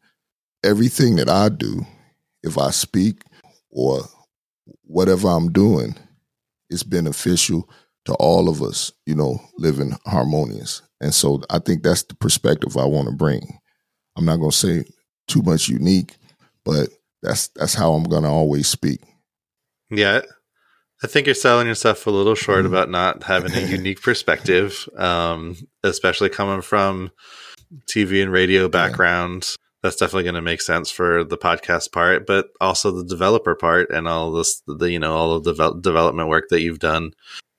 everything 0.64 1.16
that 1.16 1.28
I 1.28 1.50
do, 1.50 1.86
if 2.42 2.56
I 2.56 2.70
speak 2.70 3.22
or 3.70 4.00
whatever 4.84 5.28
I'm 5.28 5.52
doing, 5.52 5.94
is 6.70 6.82
beneficial 6.82 7.68
to 8.06 8.14
all 8.14 8.48
of 8.48 8.62
us. 8.62 8.90
You 9.04 9.14
know, 9.14 9.38
living 9.58 9.94
harmonious. 10.06 10.80
And 11.02 11.12
so 11.12 11.42
I 11.50 11.58
think 11.58 11.82
that's 11.82 12.04
the 12.04 12.14
perspective 12.14 12.78
I 12.78 12.86
want 12.86 13.08
to 13.08 13.14
bring. 13.14 13.58
I'm 14.16 14.24
not 14.24 14.38
going 14.38 14.50
to 14.50 14.56
say 14.56 14.84
too 15.28 15.42
much 15.42 15.68
unique, 15.68 16.16
but 16.64 16.88
that's 17.22 17.48
that's 17.48 17.74
how 17.74 17.92
I'm 17.92 18.04
going 18.04 18.22
to 18.22 18.30
always 18.30 18.66
speak. 18.66 19.02
Yeah, 19.90 20.22
I 21.02 21.06
think 21.06 21.26
you're 21.26 21.34
selling 21.34 21.66
yourself 21.66 22.06
a 22.06 22.10
little 22.10 22.34
short 22.34 22.64
mm-hmm. 22.64 22.68
about 22.68 22.90
not 22.90 23.22
having 23.22 23.52
a 23.54 23.60
unique 23.60 24.00
perspective, 24.00 24.88
um, 24.96 25.56
especially 25.82 26.30
coming 26.30 26.62
from 26.62 27.10
TV 27.86 28.22
and 28.22 28.32
radio 28.32 28.68
background. 28.68 29.46
Yeah. 29.50 29.56
That's 29.82 29.96
definitely 29.96 30.24
going 30.24 30.34
to 30.36 30.42
make 30.42 30.62
sense 30.62 30.90
for 30.90 31.22
the 31.22 31.36
podcast 31.36 31.92
part, 31.92 32.26
but 32.26 32.48
also 32.60 32.90
the 32.90 33.04
developer 33.04 33.54
part 33.54 33.90
and 33.90 34.08
all 34.08 34.32
this, 34.32 34.62
the 34.66 34.90
you 34.90 34.98
know, 34.98 35.14
all 35.14 35.34
of 35.34 35.44
the 35.44 35.52
devel- 35.52 35.80
development 35.80 36.28
work 36.28 36.48
that 36.48 36.62
you've 36.62 36.80
done, 36.80 37.12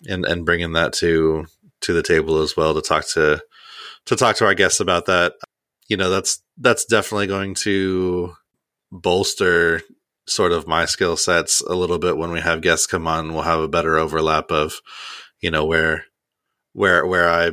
and 0.08 0.26
and 0.26 0.45
bringing 0.45 0.73
that 0.73 0.91
to 0.93 1.45
to 1.82 1.93
the 1.93 2.04
table 2.04 2.39
as 2.39 2.58
well 2.58 2.73
to 2.73 2.82
talk 2.82 3.06
to 3.10 3.41
to 4.08 4.15
talk 4.15 4.36
to 4.38 4.45
our 4.45 4.56
guests 4.56 4.80
about 4.80 5.06
that. 5.06 5.36
You 5.88 5.95
know, 5.95 6.10
that's 6.10 6.41
that's 6.58 6.84
definitely 6.86 7.28
going 7.28 7.54
to 7.56 8.36
bolster 8.91 9.84
sort 10.27 10.51
of 10.51 10.67
my 10.67 10.85
skill 10.85 11.17
sets 11.17 11.61
a 11.61 11.73
little 11.73 11.97
bit 11.97 12.17
when 12.17 12.31
we 12.31 12.41
have 12.41 12.61
guests 12.61 12.85
come 12.85 13.07
on 13.07 13.33
we'll 13.33 13.43
have 13.43 13.59
a 13.59 13.67
better 13.67 13.97
overlap 13.97 14.51
of 14.51 14.81
you 15.41 15.49
know 15.49 15.65
where 15.65 16.05
where 16.73 17.05
where 17.05 17.29
i 17.29 17.51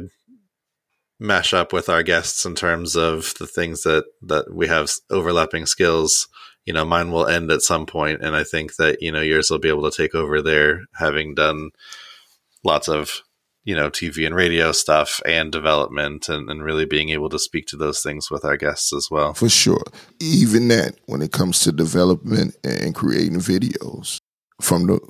mesh 1.21 1.55
up 1.55 1.73
with 1.73 1.89
our 1.89 2.03
guests 2.03 2.45
in 2.45 2.55
terms 2.55 2.97
of 2.97 3.35
the 3.39 3.47
things 3.47 3.83
that 3.83 4.05
that 4.23 4.53
we 4.53 4.67
have 4.67 4.91
overlapping 5.11 5.67
skills. 5.67 6.29
You 6.67 6.73
know 6.73 6.85
mine 6.85 7.11
will 7.11 7.27
end 7.27 7.51
at 7.51 7.61
some 7.61 7.85
point 7.85 8.23
and 8.23 8.35
i 8.35 8.43
think 8.43 8.77
that 8.77 9.03
you 9.03 9.13
know 9.13 9.21
yours 9.21 9.51
will 9.51 9.59
be 9.59 9.69
able 9.69 9.89
to 9.91 9.95
take 9.95 10.15
over 10.15 10.41
there 10.41 10.85
having 10.95 11.35
done 11.35 11.71
lots 12.65 12.89
of 12.89 13.21
you 13.65 13.75
know 13.75 13.91
TV 13.91 14.27
and 14.27 14.35
radio 14.35 14.73
stuff 14.73 15.21
and 15.25 15.51
development 15.51 16.29
and, 16.29 16.49
and 16.51 16.63
really 16.63 16.85
being 16.85 17.09
able 17.09 17.31
to 17.31 17.39
speak 17.39 17.67
to 17.67 17.77
those 17.77 18.03
things 18.03 18.31
with 18.31 18.45
our 18.45 18.57
guests 18.57 18.93
as 18.93 19.09
well. 19.11 19.35
For 19.35 19.49
sure. 19.49 19.83
Even 20.21 20.69
that 20.69 20.97
when 21.07 21.23
it 21.23 21.33
comes 21.33 21.61
to 21.61 21.73
development 21.73 22.57
and 22.63 22.95
creating 22.95 23.39
videos 23.39 24.19
from 24.61 24.87
the 24.87 25.01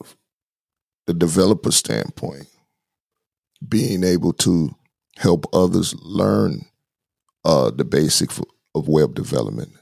the 1.06 1.14
developer 1.14 1.70
standpoint, 1.70 2.46
being 3.68 4.04
able 4.04 4.32
to 4.32 4.74
help 5.18 5.44
others 5.52 5.94
learn 6.02 6.64
uh, 7.44 7.70
the 7.70 7.84
basics 7.84 8.40
of 8.74 8.88
web 8.88 9.14
development. 9.14 9.72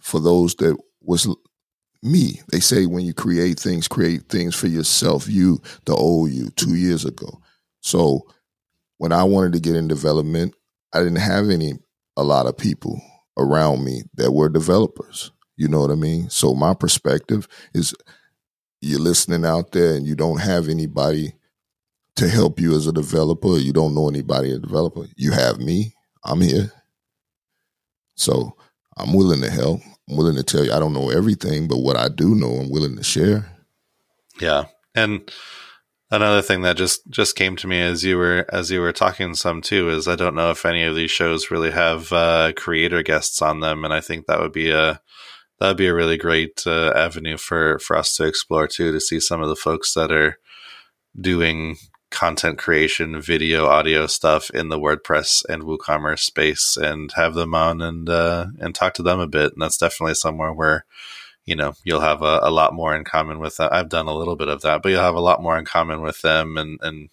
For 0.00 0.18
those 0.18 0.54
that 0.56 0.76
was 1.02 1.28
me, 2.02 2.40
they 2.50 2.58
say 2.58 2.86
when 2.86 3.04
you 3.04 3.14
create 3.14 3.60
things, 3.60 3.86
create 3.86 4.22
things 4.28 4.56
for 4.56 4.66
yourself. 4.66 5.28
You, 5.28 5.60
the 5.84 5.94
old 5.94 6.30
you, 6.30 6.50
two 6.50 6.74
years 6.74 7.04
ago 7.04 7.40
so 7.80 8.26
when 8.98 9.12
I 9.12 9.24
wanted 9.24 9.52
to 9.54 9.60
get 9.60 9.76
in 9.76 9.88
development, 9.88 10.54
I 10.92 10.98
didn't 10.98 11.16
have 11.16 11.48
any 11.50 11.74
a 12.16 12.22
lot 12.22 12.46
of 12.46 12.56
people 12.56 13.00
around 13.38 13.84
me 13.84 14.02
that 14.14 14.32
were 14.32 14.48
developers. 14.48 15.30
You 15.56 15.68
know 15.68 15.80
what 15.80 15.90
I 15.90 15.94
mean? 15.94 16.28
So 16.30 16.54
my 16.54 16.74
perspective 16.74 17.48
is 17.74 17.94
you're 18.80 19.00
listening 19.00 19.44
out 19.44 19.72
there 19.72 19.94
and 19.94 20.06
you 20.06 20.14
don't 20.14 20.40
have 20.40 20.68
anybody 20.68 21.34
to 22.16 22.28
help 22.28 22.60
you 22.60 22.74
as 22.74 22.86
a 22.86 22.92
developer, 22.92 23.56
you 23.56 23.72
don't 23.72 23.94
know 23.94 24.08
anybody 24.08 24.52
a 24.52 24.58
developer. 24.58 25.06
You 25.16 25.32
have 25.32 25.58
me. 25.58 25.94
I'm 26.24 26.40
here. 26.40 26.70
So 28.16 28.56
I'm 28.96 29.14
willing 29.14 29.40
to 29.40 29.50
help. 29.50 29.80
I'm 30.08 30.16
willing 30.16 30.36
to 30.36 30.42
tell 30.42 30.64
you 30.64 30.72
I 30.72 30.78
don't 30.78 30.92
know 30.92 31.10
everything, 31.10 31.68
but 31.68 31.78
what 31.78 31.96
I 31.96 32.08
do 32.08 32.34
know, 32.34 32.50
I'm 32.50 32.70
willing 32.70 32.96
to 32.96 33.02
share. 33.02 33.50
Yeah. 34.40 34.64
And 34.94 35.30
Another 36.12 36.42
thing 36.42 36.62
that 36.62 36.76
just 36.76 37.08
just 37.08 37.36
came 37.36 37.54
to 37.56 37.68
me 37.68 37.80
as 37.80 38.02
you 38.02 38.16
were 38.16 38.44
as 38.48 38.70
you 38.70 38.80
were 38.80 38.92
talking 38.92 39.34
some 39.34 39.62
too 39.62 39.88
is 39.90 40.08
I 40.08 40.16
don't 40.16 40.34
know 40.34 40.50
if 40.50 40.66
any 40.66 40.82
of 40.82 40.96
these 40.96 41.10
shows 41.10 41.52
really 41.52 41.70
have 41.70 42.12
uh, 42.12 42.52
creator 42.56 43.02
guests 43.04 43.40
on 43.40 43.60
them, 43.60 43.84
and 43.84 43.94
I 43.94 44.00
think 44.00 44.26
that 44.26 44.40
would 44.40 44.52
be 44.52 44.70
a 44.70 45.00
that 45.60 45.68
would 45.68 45.76
be 45.76 45.86
a 45.86 45.94
really 45.94 46.16
great 46.16 46.64
uh, 46.66 46.92
avenue 46.96 47.36
for 47.36 47.78
for 47.78 47.96
us 47.96 48.16
to 48.16 48.26
explore 48.26 48.66
too 48.66 48.90
to 48.90 49.00
see 49.00 49.20
some 49.20 49.40
of 49.40 49.48
the 49.48 49.54
folks 49.56 49.94
that 49.94 50.10
are 50.10 50.38
doing 51.20 51.76
content 52.10 52.58
creation, 52.58 53.20
video, 53.20 53.66
audio 53.66 54.08
stuff 54.08 54.50
in 54.50 54.68
the 54.68 54.80
WordPress 54.80 55.44
and 55.48 55.62
WooCommerce 55.62 56.20
space, 56.20 56.76
and 56.76 57.12
have 57.12 57.34
them 57.34 57.54
on 57.54 57.80
and 57.80 58.08
uh, 58.08 58.46
and 58.58 58.74
talk 58.74 58.94
to 58.94 59.04
them 59.04 59.20
a 59.20 59.28
bit. 59.28 59.52
And 59.52 59.62
that's 59.62 59.78
definitely 59.78 60.14
somewhere 60.14 60.52
where 60.52 60.86
you 61.46 61.56
know 61.56 61.74
you'll 61.84 62.00
have 62.00 62.22
a, 62.22 62.40
a 62.42 62.50
lot 62.50 62.74
more 62.74 62.94
in 62.94 63.04
common 63.04 63.38
with 63.38 63.56
that. 63.56 63.72
I've 63.72 63.88
done 63.88 64.06
a 64.06 64.14
little 64.14 64.36
bit 64.36 64.48
of 64.48 64.62
that, 64.62 64.82
but 64.82 64.90
you'll 64.90 65.02
have 65.02 65.14
a 65.14 65.20
lot 65.20 65.42
more 65.42 65.58
in 65.58 65.64
common 65.64 66.02
with 66.02 66.22
them 66.22 66.56
and 66.56 66.78
and 66.82 67.08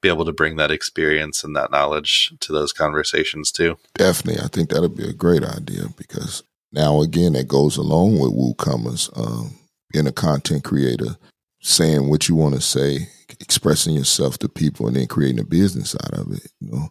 be 0.00 0.08
able 0.08 0.24
to 0.26 0.32
bring 0.32 0.56
that 0.56 0.70
experience 0.70 1.44
and 1.44 1.56
that 1.56 1.70
knowledge 1.70 2.32
to 2.40 2.52
those 2.52 2.72
conversations 2.72 3.50
too. 3.50 3.76
Definitely, 3.94 4.42
I 4.42 4.48
think 4.48 4.68
that'd 4.68 4.96
be 4.96 5.08
a 5.08 5.14
great 5.14 5.42
idea 5.42 5.84
because 5.96 6.42
now 6.72 7.00
again 7.00 7.34
it 7.34 7.48
goes 7.48 7.76
along 7.76 8.18
with 8.18 8.32
WooCommerce, 8.32 9.10
um, 9.18 9.54
being 9.92 10.06
a 10.06 10.12
content 10.12 10.64
creator, 10.64 11.16
saying 11.60 12.08
what 12.08 12.28
you 12.28 12.34
want 12.34 12.54
to 12.54 12.60
say, 12.60 13.08
expressing 13.40 13.94
yourself 13.94 14.38
to 14.38 14.48
people, 14.48 14.86
and 14.86 14.96
then 14.96 15.06
creating 15.06 15.40
a 15.40 15.44
business 15.44 15.96
out 16.04 16.18
of 16.18 16.32
it. 16.32 16.46
You 16.60 16.70
know, 16.70 16.88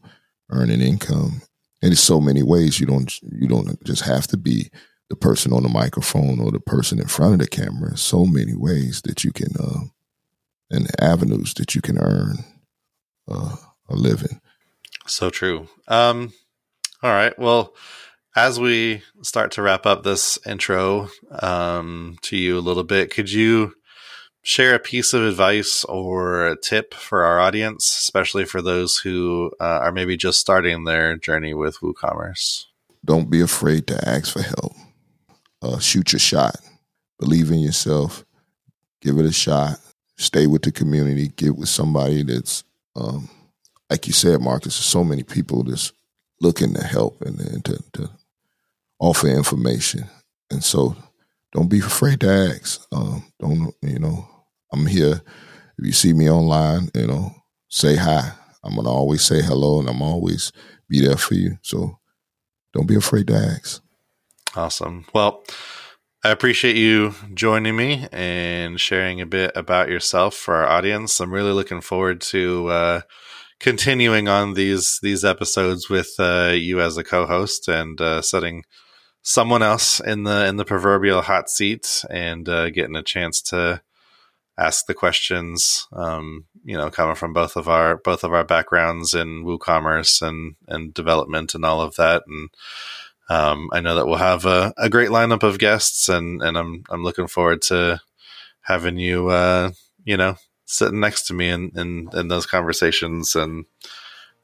earning 0.50 0.82
income. 0.82 1.42
And 1.82 1.92
there's 1.92 2.00
so 2.00 2.22
many 2.22 2.44
ways 2.44 2.80
you 2.80 2.86
don't 2.86 3.14
you 3.22 3.48
don't 3.48 3.84
just 3.84 4.04
have 4.04 4.28
to 4.28 4.38
be 4.38 4.70
the 5.14 5.20
person 5.20 5.54
on 5.54 5.62
the 5.62 5.70
microphone 5.70 6.40
or 6.40 6.52
the 6.52 6.60
person 6.60 7.00
in 7.00 7.08
front 7.08 7.34
of 7.34 7.40
the 7.40 7.48
camera. 7.48 7.96
So 7.96 8.26
many 8.26 8.56
ways 8.56 9.04
that 9.04 9.24
you 9.24 9.32
can, 9.32 9.54
uh, 9.60 9.82
and 10.72 10.88
avenues 11.00 11.54
that 11.56 11.76
you 11.76 11.82
can 11.82 12.00
earn 12.00 12.38
uh, 13.30 13.56
a 13.90 13.96
living. 13.96 14.42
So 15.06 15.30
true. 15.30 15.68
Um, 15.88 16.34
All 17.04 17.12
right. 17.12 17.38
Well, 17.38 17.76
as 18.36 18.60
we 18.60 19.04
start 19.22 19.52
to 19.52 19.62
wrap 19.62 19.86
up 19.86 20.02
this 20.02 20.40
intro 20.48 21.10
um, 21.30 22.18
to 22.24 22.38
you 22.38 22.58
a 22.58 22.66
little 22.68 22.84
bit, 22.84 23.14
could 23.14 23.32
you 23.32 23.74
share 24.42 24.74
a 24.74 24.80
piece 24.80 25.14
of 25.14 25.22
advice 25.22 25.84
or 25.84 26.48
a 26.48 26.60
tip 26.60 26.96
for 26.96 27.24
our 27.24 27.40
audience, 27.40 27.86
especially 27.86 28.46
for 28.46 28.64
those 28.64 28.98
who 28.98 29.52
uh, 29.60 29.80
are 29.84 29.92
maybe 29.92 30.18
just 30.18 30.40
starting 30.40 30.86
their 30.86 31.18
journey 31.18 31.54
with 31.54 31.82
WooCommerce? 31.82 32.66
Don't 33.06 33.30
be 33.30 33.42
afraid 33.42 33.86
to 33.88 34.10
ask 34.10 34.34
for 34.34 34.42
help. 34.42 34.74
Uh, 35.64 35.80
shoot 35.80 36.12
your 36.12 36.20
shot. 36.20 36.58
Believe 37.20 37.50
in 37.50 37.60
yourself. 37.60 38.26
Give 39.02 39.18
it 39.18 39.26
a 39.26 39.32
shot. 39.32 39.80
Stay 40.18 40.46
with 40.46 40.64
the 40.64 40.72
community. 40.72 41.30
Get 41.30 41.56
with 41.56 41.70
somebody 41.70 42.24
that's, 42.24 42.64
um, 42.96 43.30
like 43.90 44.06
you 44.08 44.14
said, 44.14 44.42
Marcus. 44.42 44.76
There's 44.76 44.86
so 44.86 45.04
many 45.04 45.24
people 45.24 45.64
that's 45.64 45.94
looking 46.42 46.74
to 46.74 46.84
help 46.84 47.22
and, 47.22 47.40
and 47.40 47.64
to, 47.66 47.82
to 47.94 48.10
offer 49.00 49.28
information. 49.28 50.06
And 50.52 50.64
so, 50.64 50.96
don't 51.54 51.70
be 51.70 51.80
afraid 51.80 52.20
to 52.22 52.30
ask. 52.30 52.86
Um, 52.92 53.24
don't 53.40 53.74
you 53.82 54.00
know? 54.00 54.28
I'm 54.72 54.88
here. 54.88 55.22
If 55.78 55.86
you 55.86 55.92
see 55.92 56.12
me 56.14 56.30
online, 56.30 56.90
you 56.96 57.08
know, 57.08 57.32
say 57.70 57.96
hi. 57.96 58.32
I'm 58.64 58.76
gonna 58.76 58.90
always 58.90 59.22
say 59.24 59.42
hello, 59.42 59.80
and 59.80 59.88
I'm 59.88 60.02
always 60.02 60.52
be 60.90 61.02
there 61.02 61.18
for 61.18 61.36
you. 61.36 61.58
So 61.62 62.00
don't 62.74 62.88
be 62.88 62.96
afraid 62.96 63.28
to 63.28 63.36
ask. 63.36 63.82
Awesome. 64.56 65.06
Well, 65.14 65.44
I 66.24 66.30
appreciate 66.30 66.76
you 66.76 67.16
joining 67.34 67.76
me 67.76 68.08
and 68.12 68.80
sharing 68.80 69.20
a 69.20 69.26
bit 69.26 69.52
about 69.56 69.90
yourself 69.90 70.36
for 70.36 70.56
our 70.56 70.68
audience. 70.68 71.20
I'm 71.20 71.34
really 71.34 71.52
looking 71.52 71.82
forward 71.82 72.22
to 72.22 72.68
uh, 72.68 73.02
continuing 73.60 74.28
on 74.28 74.54
these 74.54 75.00
these 75.02 75.26
episodes 75.26 75.90
with 75.90 76.14
uh, 76.20 76.54
you 76.56 76.82
as 76.82 76.98
a 76.98 77.04
co-host 77.04 77.68
and 77.68 78.00
uh, 78.00 78.22
setting 78.22 78.64
someone 79.24 79.64
else 79.64 80.00
in 80.00 80.24
the 80.24 80.46
in 80.46 80.58
the 80.58 80.66
proverbial 80.66 81.24
hot 81.24 81.50
seat 81.50 82.06
and 82.10 82.48
uh, 82.48 82.70
getting 82.70 82.96
a 82.96 83.04
chance 83.04 83.42
to 83.42 83.82
ask 84.58 84.86
the 84.86 84.94
questions. 84.94 85.88
Um, 85.94 86.46
you 86.64 86.78
know, 86.78 86.90
coming 86.92 87.16
from 87.16 87.34
both 87.34 87.56
of 87.56 87.68
our 87.68 87.98
both 87.98 88.24
of 88.24 88.34
our 88.34 88.44
backgrounds 88.44 89.14
in 89.16 89.44
WooCommerce 89.44 90.22
and 90.22 90.56
and 90.68 90.94
development 90.94 91.56
and 91.56 91.66
all 91.66 91.82
of 91.82 91.96
that. 91.96 92.24
And 92.28 92.50
um, 93.30 93.70
I 93.72 93.80
know 93.80 93.96
that 93.96 94.06
we'll 94.06 94.18
have 94.18 94.46
a, 94.46 94.74
a, 94.78 94.90
great 94.90 95.10
lineup 95.10 95.44
of 95.44 95.60
guests, 95.60 96.10
and 96.10 96.42
and 96.42 96.58
I'm 96.58 96.84
I'm 96.90 97.04
looking 97.04 97.28
forward 97.28 97.62
to 97.64 98.02
having 98.62 98.98
you, 98.98 99.30
uh, 99.30 99.72
you 100.04 100.18
know, 100.18 100.36
sitting 100.66 101.00
next 101.00 101.24
to 101.28 101.34
me 101.34 101.50
in, 101.50 101.72
in 101.76 102.10
in 102.14 102.28
those 102.28 102.46
conversations 102.46 103.36
and 103.36 103.66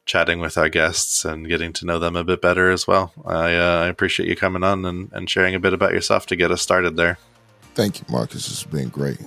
chatting 0.06 0.40
with 0.40 0.58
our 0.58 0.70
guests 0.70 1.24
and 1.24 1.48
getting 1.48 1.72
to 1.74 1.86
know 1.86 2.00
them 2.00 2.16
a 2.16 2.24
bit 2.24 2.42
better 2.42 2.72
as 2.72 2.88
well. 2.88 3.14
I, 3.28 3.56
uh, 3.56 3.84
I 3.84 3.88
appreciate 3.88 4.28
you 4.28 4.36
coming 4.36 4.64
on 4.64 4.84
and, 4.84 5.12
and 5.12 5.30
sharing 5.30 5.54
a 5.54 5.60
bit 5.60 5.72
about 5.72 5.94
yourself 5.94 6.26
to 6.28 6.36
get 6.36 6.50
us 6.50 6.64
started 6.64 6.98
there. 6.98 7.20
Thank 7.76 8.00
you, 8.00 8.06
Marcus. 8.10 8.50
It's 8.50 8.64
been 8.64 8.90
great. 8.90 9.20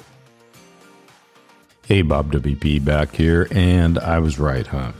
Hey, 1.87 2.03
Bob 2.03 2.33
WP 2.33 2.85
back 2.85 3.15
here, 3.15 3.47
and 3.53 3.97
I 4.01 4.19
was 4.19 4.41
right, 4.41 4.67
huh? 4.67 4.91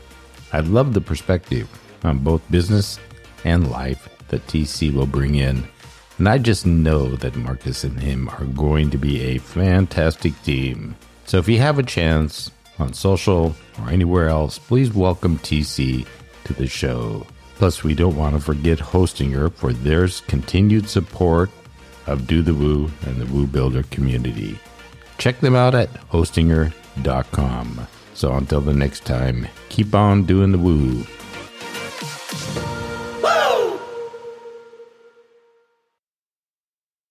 I 0.53 0.61
love 0.61 0.95
the 0.95 1.01
perspective 1.01 1.69
on 2.05 2.19
both 2.19 2.49
business 2.49 3.01
and 3.45 3.69
life 3.69 4.09
that 4.33 4.47
TC 4.49 4.93
will 4.93 5.07
bring 5.07 5.37
in. 5.37 5.63
And 6.19 6.29
I 6.29 6.39
just 6.39 6.67
know 6.67 7.15
that 7.17 7.37
Marcus 7.37 7.85
and 7.85 8.01
him 8.01 8.29
are 8.31 8.47
going 8.47 8.91
to 8.91 8.99
be 8.99 9.21
a 9.21 9.39
fantastic 9.39 10.33
team. 10.43 10.97
So 11.27 11.39
if 11.39 11.49
you 11.49 11.59
have 11.59 11.79
a 11.79 11.85
chance 11.85 12.51
on 12.79 12.93
social 12.95 13.55
or 13.79 13.91
anywhere 13.91 14.29
else, 14.29 14.59
please 14.59 14.93
welcome 14.93 15.39
TC 15.39 16.07
to 16.45 16.53
the 16.55 16.67
show. 16.67 17.27
Plus, 17.57 17.85
we 17.85 17.95
don't 17.95 18.17
want 18.17 18.35
to 18.35 18.41
forget 18.41 18.79
Hostinger 18.79 19.53
for 19.53 19.73
their 19.73 20.09
continued 20.27 20.89
support 20.89 21.51
of 22.07 22.27
Do 22.27 22.43
the 22.43 22.55
Woo 22.55 22.91
and 23.07 23.21
the 23.21 23.27
Woo 23.27 23.47
Builder 23.47 23.85
community. 23.85 24.59
Check 25.19 25.41
them 25.41 25.55
out 25.55 25.75
at 25.75 25.93
hostinger.com. 26.11 27.87
So 28.15 28.33
until 28.33 28.61
the 28.61 28.75
next 28.75 29.05
time, 29.05 29.47
keep 29.69 29.95
on 29.95 30.25
doing 30.25 30.53
the 30.53 30.59
woo. 30.59 31.05